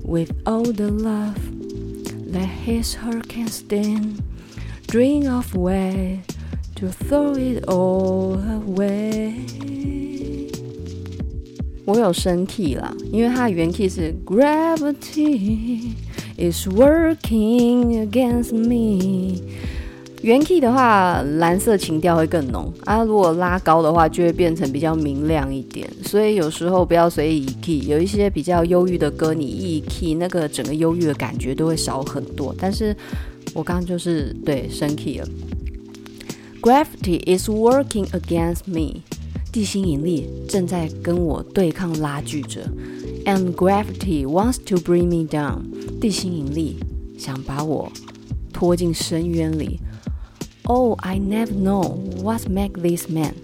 [0.05, 1.36] with all the love
[2.34, 4.22] that his heart can stand.
[4.88, 6.22] Drink of way
[6.76, 9.34] to throw it all away。
[11.86, 15.93] 我有升 key 啦，因为它的原 key 是 Gravity
[16.38, 19.41] is working against me。
[20.25, 23.05] 原 key 的话，蓝色情调会更浓啊。
[23.05, 25.87] 如果拉高的话，就会变成比较明亮一点。
[26.03, 32.55] 所以有时候不要随意移 key，有一些比较忧郁的歌，你一 key，那个整个忧郁的感觉都会少很多。
[32.59, 32.97] 但是
[33.53, 35.29] 我刚刚就是对升 key 了。
[36.62, 39.03] Gravity is working against me，
[39.53, 42.62] 地心引力正在跟我对抗拉锯着。
[43.27, 45.64] And gravity wants to bring me down，
[46.01, 46.79] 地心引力
[47.18, 47.93] 想把我
[48.55, 49.79] 拖进深渊里。
[50.67, 51.83] Oh, I never know
[52.23, 53.35] what make this man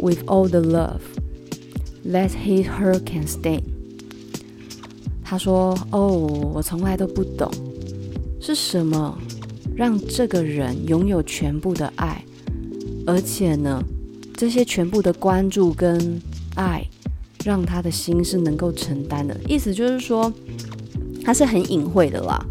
[0.00, 1.02] with all the love
[2.04, 3.62] that he her can stay。
[5.24, 7.50] 他说：“哦，我从来都不懂
[8.40, 9.16] 是什么。”
[9.76, 12.22] 让这个人拥有全部的爱，
[13.06, 13.82] 而且呢，
[14.34, 16.20] 这些全部的关注跟
[16.54, 16.84] 爱，
[17.44, 19.34] 让他的心是能够承担的。
[19.48, 20.30] 意思就是说，
[21.24, 22.44] 他是很隐晦的啦。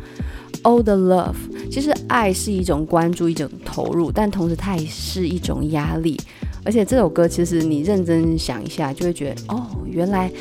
[0.64, 1.36] All the love，
[1.72, 6.20] 其实爱是一种关注，一种投入，但同时它也是一种压力。
[6.63, 10.32] 而且这首歌其实你认真想一下，就会觉得哦，原来。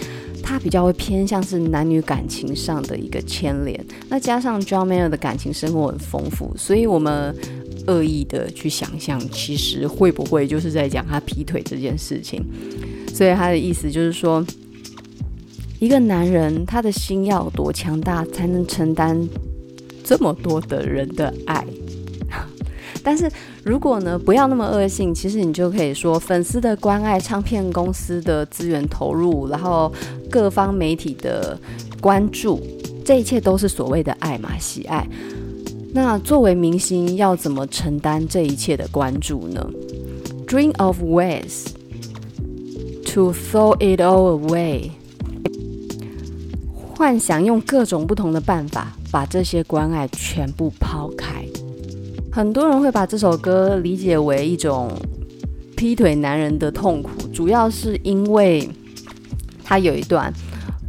[0.41, 7.37] 他比较会偏向是男女感情上的一个牵连，那加上 John Mayer 的感情生活很丰富，所以我们
[7.87, 12.43] 恶意的去想象，其实会不会就是在讲他劈腿这件事情？
[13.12, 14.43] 所以他的意思就是说，
[15.81, 19.29] 一个男人他的心要多强大，才能承担
[20.09, 21.62] 这么多的人的爱。
[23.04, 23.30] 但是
[23.62, 29.92] 如果呢，不要那么恶性，其实你就可以说粉丝的关爱、唱片公司的资源投入，然后
[30.30, 31.59] 各方媒体的
[32.00, 32.59] 关注，
[33.04, 35.06] 这一切都是所谓的爱嘛，喜爱。
[35.92, 39.70] 那作为明星，要怎么承担这一切的关注呢
[40.46, 41.66] ？Dream of ways
[43.12, 44.90] to throw it all away，
[46.99, 51.44] 幻想用各种不同的办法，把这些关爱全部抛开。
[52.32, 54.90] 很多人会把这首歌理解为一种
[55.76, 58.68] 劈腿男人的痛苦，主要是因为
[59.62, 60.34] 他有一段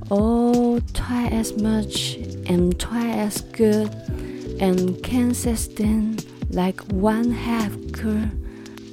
[0.07, 3.91] ，Oh, try as much and try as good
[4.57, 6.18] and can't sustain
[6.49, 8.28] like one half girl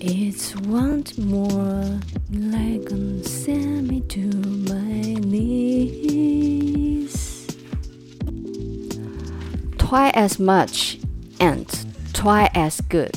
[0.06, 2.00] It's want more
[2.32, 2.90] like
[3.24, 4.22] send me to
[4.68, 7.16] my knees.
[9.78, 10.98] Try as much
[11.40, 11.66] and
[12.14, 13.16] Try as good，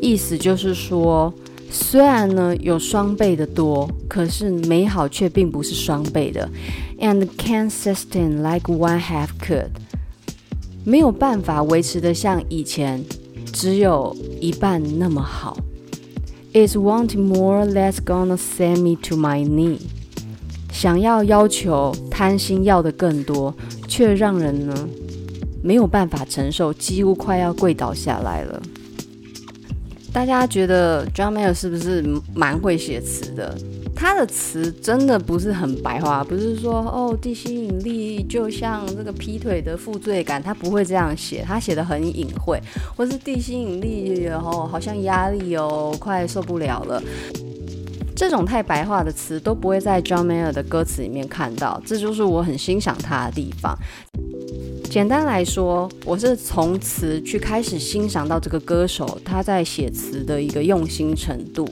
[0.00, 1.34] 意思就是说，
[1.68, 6.48] 虽然呢有双倍的多，可是美好却并不是双倍的。
[7.00, 9.70] And can't sustain like one half could，
[10.84, 13.04] 没有办法维持的像以前
[13.52, 15.56] 只有一半那么好。
[16.53, 19.79] It's wanting more that's gonna send me to my knee，
[20.71, 23.55] 想要要求贪心要的更多，
[23.87, 24.89] 却让人呢。
[25.63, 28.61] 没有办法承受，几乎快要跪倒下来了。
[30.11, 33.55] 大家觉得 John Mayer 是不是蛮会写词的？
[34.01, 42.59] 他的词真的不是很白话，不是说哦，地心引力就像这个劈腿的负罪感，他不会这样写，他写的很隐晦，
[42.97, 46.99] 或是地心引力哦，好像压力哦，快受不了了。
[48.15, 53.77] 这种太白话的词都不会在 John Mayer 的歌词里面看到，这就是我很欣赏他的地方。
[54.89, 61.69] 简单来说，我是从词去开始欣赏到这个歌手他在写词的一个用心程度。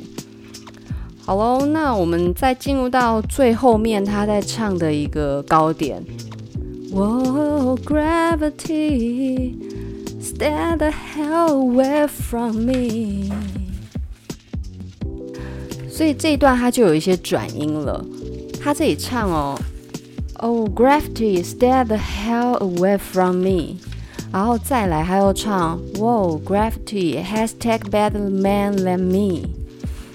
[1.28, 6.04] 好喽，那我们再进入到最后面他在唱的一个高点。
[6.94, 9.56] Oh, gravity,
[10.20, 13.30] stay the hell away from me。
[15.88, 18.04] 所以这一段他就有一些转音了。
[18.62, 19.58] 他这里唱哦。
[20.40, 23.76] Oh, gravity, stay the hell away from me。
[24.32, 29.48] 然后再来，还要唱，Whoa, gravity has take better man than me。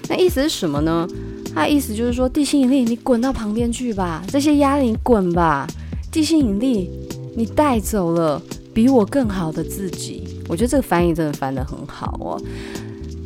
[0.07, 1.07] 那意思是什么呢？
[1.53, 5.65] 他意思就是说，地心引力，你滚到旁边去吧，这些压力你滚吧。
[6.11, 6.89] 地心引力，
[7.35, 8.41] 你带走了
[8.73, 10.23] 比我更好的自己。
[10.47, 12.41] 我觉得这个翻译真的翻得很好哦。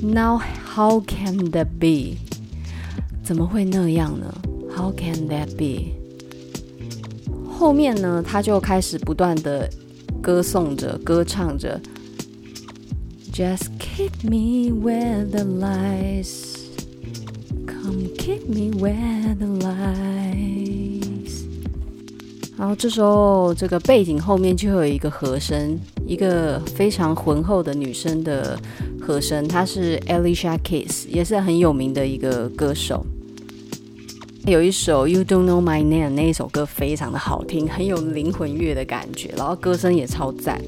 [0.02, 0.40] Now
[0.74, 2.18] how can that be？
[3.24, 4.34] 怎么会那样呢
[4.76, 5.92] ？How can that be？
[7.52, 9.70] 后面呢，他就开始不断的
[10.22, 11.82] 歌颂着、歌唱着。
[13.34, 16.49] Just keep me where the lights
[17.90, 21.46] come, keep me where the lies。
[22.58, 28.60] 然后这时候，这个背景后面就有一个和声，一个非常浑厚的女生的
[29.02, 33.06] 和声，她是 Alicia Keys，也是很有名的一个歌手。
[34.46, 40.62] 有一首 You Don't Know My Name 那一首歌非常的好听，很有灵魂乐的感觉，然后歌声也超赞。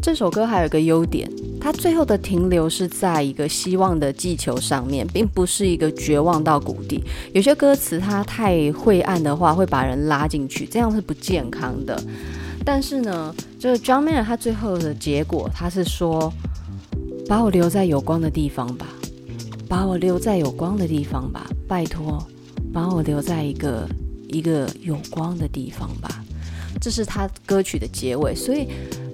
[0.00, 1.30] 这首歌还有一个优点，
[1.62, 7.04] 他最后的停留是在一个希望的气球上面，并不是一个绝望到谷底。
[7.32, 12.02] 有些歌词它太晦暗的话，会把人拉进去，这样是不健康的。
[12.64, 16.32] 但是呢，这个 John Mayer 他最后的结果，他是说：
[17.28, 18.86] 把我留在有光的地方吧，
[19.68, 22.20] 把我留在有光的地方吧，拜托。
[22.72, 23.86] 把我留在一个
[24.28, 26.24] 一个有光的地方吧，
[26.80, 28.34] 这是他歌曲的结尾。
[28.34, 28.66] 所以，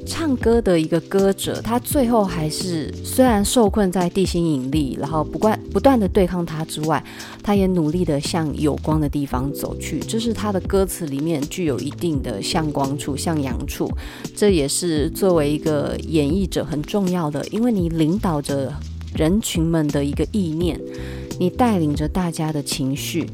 [0.09, 7.05] 唱歌的一个歌者，他最后还是虽然受困在地心引力，然后不断不断的对抗它之外，
[7.43, 10.01] 他也努力的向有光的地方走去。
[10.01, 13.89] 这是他的歌词里面具有一定的向光处、向阳处。
[14.35, 18.73] 这也是作为一个演绎者很重要的，因为你领导着
[19.15, 20.81] 人群们的一个意念。
[21.39, 23.25] 你带领着大家的情绪，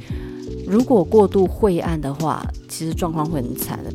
[0.67, 3.91] 如果过度晦暗的话，其实状况会很惨的。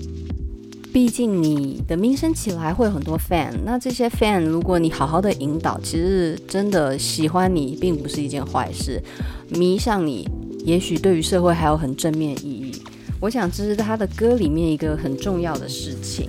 [0.92, 9.02] 毕竟你的名声起来会有很多 fan，那这些 fan 如果你好好的引导，其实真的喜欢你并不是一件坏事，
[9.50, 10.28] 迷上你
[10.66, 12.72] 也许对于社会还有很正面意义。
[13.20, 16.28] 我想这是他的歌里面一个很重要的事情。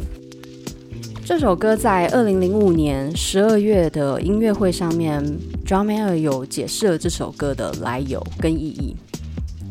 [1.25, 5.25] 这首歌在二零零五年十二月的音乐会上面
[5.65, 8.97] ，John Mayer 有解释了这首歌的来由跟意义。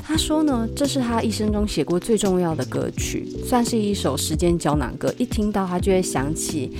[0.09, 5.13] 他说呢，这是他一生中写过最重要的歌曲，算是一首时间胶囊歌。
[5.19, 6.75] 一听到他就会想起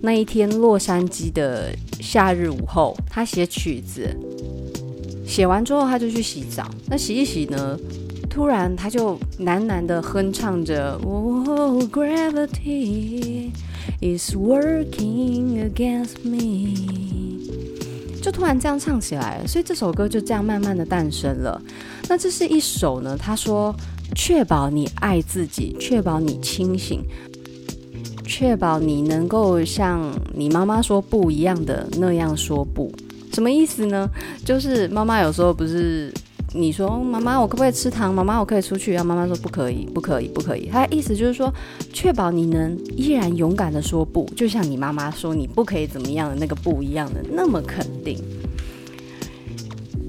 [0.00, 2.96] 那一天洛杉矶的夏日午后。
[3.10, 4.16] 他写曲子，
[5.26, 6.70] 写完之后他就去洗澡。
[6.86, 7.76] 那洗一洗呢，
[8.28, 13.50] 突然他就喃喃地哼唱着，Oh Gravity。
[14.00, 16.76] Is working against me，
[18.22, 21.60] 就突然这样唱起来了，所以这首歌就这样慢慢的诞生了。
[22.10, 23.72] 那这是一首呢，他说
[24.16, 27.04] 确保你爱自己，确保你清醒，
[28.26, 32.92] 确保你能够像你妈妈说不一样的那样说不。
[33.32, 34.10] 什么意思呢？
[34.44, 36.12] 就是妈妈有时候不是。
[36.52, 38.12] 你说妈妈，我可不可以吃糖？
[38.12, 38.92] 妈妈，我可以出去？
[38.92, 40.66] 然后妈妈说不可以，不可以，不可以。
[40.66, 41.48] 他的意思就是说，
[41.92, 48.18] 确保你能依然勇敢地说不，就像你妈妈说你不可以怎么样的那个不一样的那么肯定。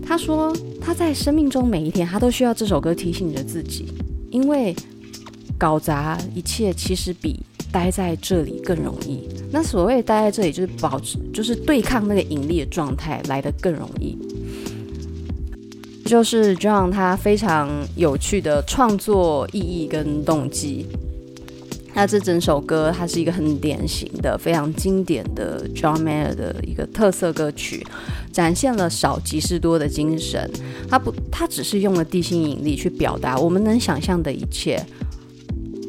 [0.04, 0.52] 他说
[0.82, 3.86] 他在生命中每一天，他都需要这首歌提醒着自己，
[4.32, 4.76] 因为
[5.58, 7.40] 搞砸一切其实比
[7.72, 9.30] 待在这里更容易。
[9.52, 14.18] 那所谓待在这里，就是保持，就是对抗那个引力的状态来得更容易。
[16.04, 20.88] 就是 John 他非常有趣的创作意义跟动机。
[21.94, 27.86] 那这整首歌，它是一个很典型的、非常经典的 John Mayer 的一个特色歌曲，
[28.32, 30.50] 展现了少即是多的精神。
[30.90, 34.84] 他不，他只是用了地心引力去表达我们能想象的一切。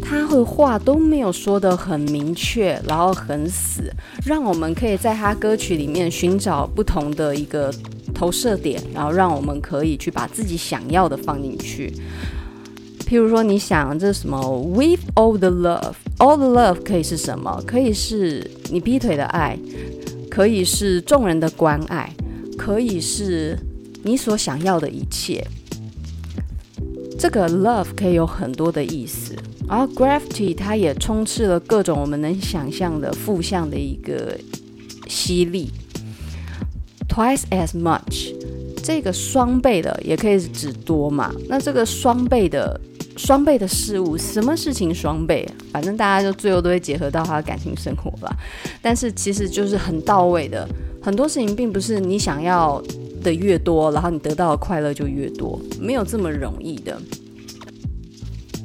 [0.02, 3.90] 他的话都没有说得很明确，然后很死，
[4.26, 7.72] 让我们可以在他歌曲里面寻找不同的一个。
[8.14, 11.92] 投射点，然后让我们可以去把自己想要的放进去。
[13.12, 14.40] 譬如说，你想这什么
[14.74, 17.62] ？With all the love，all the love 可以是什么？
[17.66, 19.58] 可以是你劈腿的爱，
[20.30, 22.10] 可以是众人的关爱，
[22.56, 23.58] 可以是
[24.02, 25.46] 你所想要的一切。
[27.18, 29.36] 这个 love 可以有很多的意思，
[29.68, 34.34] 而 gravity 它也充斥了各种我们能想象的负向的一个
[35.06, 35.70] 吸力。
[37.10, 38.34] Twice as much，
[38.82, 41.30] 这个双倍的也可以指多嘛？
[41.46, 42.80] 那这个双倍的
[43.24, 45.48] 双倍的事物，什么事情双倍？
[45.70, 48.36] 反正大家就最后都会结合到他的感情生活吧。
[48.82, 50.68] 但是其实就是很到位的，
[51.00, 52.82] 很多事情并不是你想要
[53.22, 57.00] 的越多，然后你得到的快乐就越多，没有这么容易的。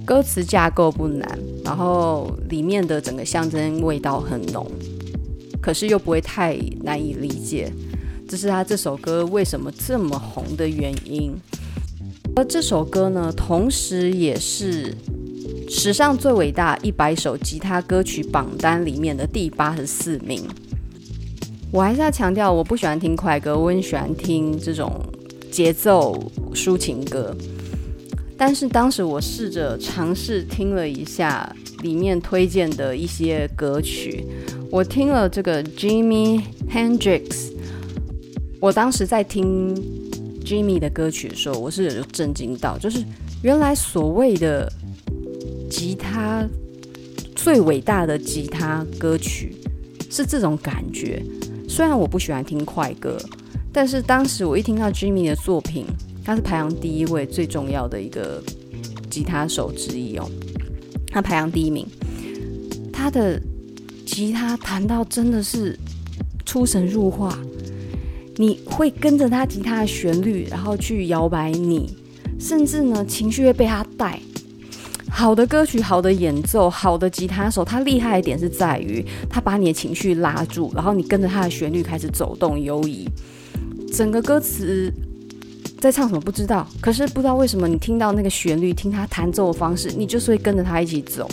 [0.03, 4.65] 歌词架构不难，然后里面的整个象征味道很浓，
[5.61, 7.71] 可是又不会太难以理解。
[8.27, 11.31] 这是他这首歌为什么这么红的原因，
[12.37, 14.93] 而这首歌呢，同时也是
[15.67, 20.43] 史上最伟大一百首吉他歌曲榜单里面的第八十四名。
[21.71, 25.03] 我还是要强调，我不喜欢听快歌，我很喜欢听这种
[25.49, 26.15] 节奏
[26.53, 27.35] 抒情歌。
[28.37, 34.23] 但是当时我试着尝试听了一下里面推荐的一些歌曲，
[34.69, 37.51] 我听了这个 Jimmy Hendrix，
[38.59, 39.73] 我当时在听
[40.47, 43.03] Jimmy 的歌曲的时候，我是有震惊到，就是
[43.43, 44.71] 原来所谓的
[45.69, 46.47] 吉他
[47.35, 49.53] 最伟大的吉他歌曲
[50.09, 51.21] 是这种感觉。
[51.67, 53.17] 虽然我不喜欢听快歌，
[53.73, 55.85] 但是当时我一听到 Jimmy 的作品。
[56.23, 58.43] 他是排行第一位最重要的一个
[59.09, 60.29] 吉他手之一哦，
[61.09, 61.87] 他排行第一名，
[62.91, 63.41] 他的
[64.05, 65.79] 吉他弹到真的是
[66.45, 67.39] 出神入化，
[68.37, 71.95] 你会跟着他吉他的旋律，然后去摇摆你，
[72.39, 74.19] 甚至呢情绪会被他带。
[75.09, 83.09] 好的歌曲，好的演奏，好的吉他手，他厉害一点是在于他把你的情绪拉住，然后你跟着他的旋律开始走动游移，
[83.91, 84.93] 整个歌词。
[85.79, 91.29] 在唱什么不知道，可是不知道为什么你听到那个旋律，听他弹奏的方式，你就是会跟着他一起走。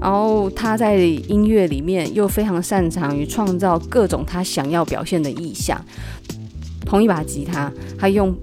[0.00, 5.80] 然后他在音乐里面又非常擅长于创造各种他想要表现的意象。
[6.84, 8.34] 同一把吉他，他用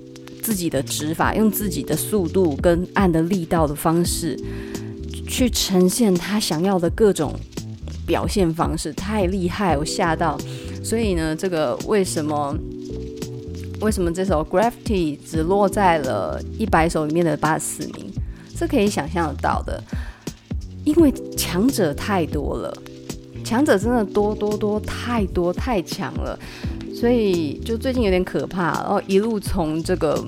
[0.42, 4.40] 自己的指法，用自己的速度跟按的力道的方式，
[5.28, 7.34] 去呈现他想要的各种
[8.06, 10.38] 表现方式，太厉害，我吓到。
[10.84, 12.56] 所以呢，这个为什么？
[13.80, 18.12] 为什么这首《Gravity》只落在了一百首里面的八十四名？
[18.56, 19.80] 是可以想象得到的，
[20.84, 22.76] 因为强者太多了，
[23.44, 26.40] 强者真的多多多太多太强了，
[27.00, 28.74] 所以就最近有点可怕。
[28.82, 30.26] 然后一路从这个。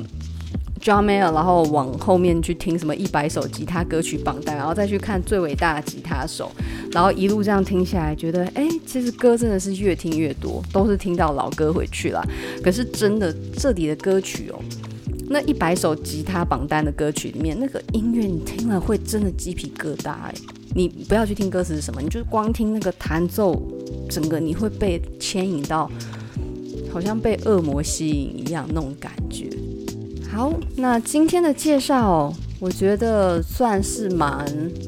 [0.81, 6.49] John Mayer，然后往后面去听什么一百首吉他歌曲榜单，然后再去看最伟大的吉他手，
[6.93, 12.25] 然后一路这样听下来，觉得哎，其实歌真的是越听越多，都是听到老歌回去了。
[12.63, 14.59] 可是真的这里的歌曲哦，
[15.29, 20.33] 那一百首吉他榜单的歌曲里面，那个音乐你听了会真的鸡皮疙瘩哎！
[20.73, 23.61] 你不要去听歌词是什么，你就光听那个弹奏，
[24.09, 25.91] 整个你会被牵引到，
[26.91, 29.49] 好像被恶魔吸引一样那种感觉。
[30.31, 34.45] 好，那今天的介绍，我觉得算是蛮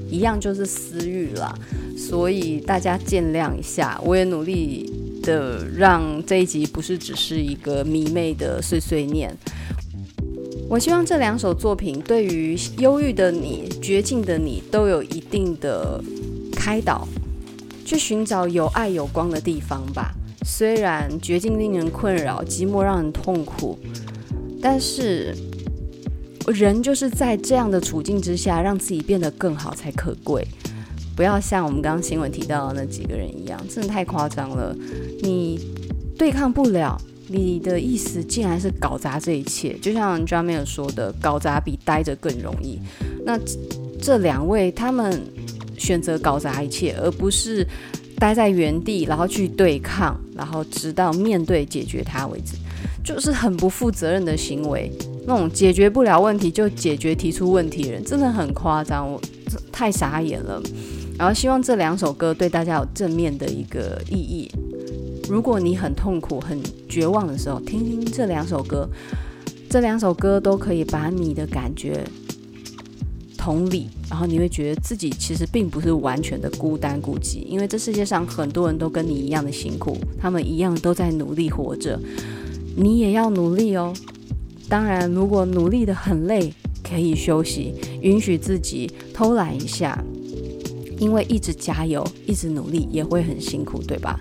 [0.09, 1.53] 一样，就是私欲啦，
[1.97, 3.99] 所以大家见谅一下。
[4.03, 4.91] 我也努力
[5.23, 9.35] 的让这一集不是只是一个迷妹的碎碎念。
[10.69, 16.01] 我希望这两首作品对于忧郁的你、绝境的你都有一定的
[16.53, 17.07] 开导，
[17.83, 20.13] 去寻找有爱有光的地方吧。
[20.43, 23.77] 虽然绝境令人困扰，寂寞让人痛苦。
[24.61, 25.35] 但是，
[26.47, 30.45] 人就是在这样的处境之下，让自己变得更好才可贵。
[31.15, 34.75] 不要像我们刚刚新闻提到的那几个人一样，真的太夸张了。
[35.21, 35.59] 你
[36.17, 39.73] 对抗不了，你的意思竟然是搞砸这一切。
[39.81, 42.79] 就像 John Mayer 说的，搞砸比待着更容易。
[43.25, 43.39] 那
[44.01, 45.21] 这两位，他们
[45.77, 47.67] 选择搞砸一切，而不是
[48.21, 52.55] 待在原地，然后去对抗，然后直到面对解决它为止。
[53.03, 54.91] 就是很不负责任的行为，
[55.25, 59.19] 那种解决不了问题就解决提出问题的人，真的很夸张，我
[59.71, 60.61] 太傻眼了。
[61.17, 64.51] 然后希望这两首歌对大家有正面的一个意义。
[65.27, 68.87] 如果你很痛苦、很绝望的时候，听听这两首歌，
[69.67, 72.03] 这两首歌都可以把你的感觉
[73.41, 81.99] 同理，然后你会觉得自己其实并不是完全的孤单孤寂，因为这世界上很多人都跟你一样的辛苦，他们一样都在努力活着。
[82.75, 83.91] 你也要努力哦。
[84.69, 87.73] 当然，如果努力得很累，可以休息，
[88.03, 90.01] 允许自己偷懒一下。
[90.99, 94.19] 因为一直加油，一直努力也会很辛苦，对吧？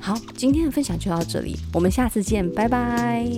[0.00, 3.28] 好，今天的分享就到这里，我们下次见，拜拜。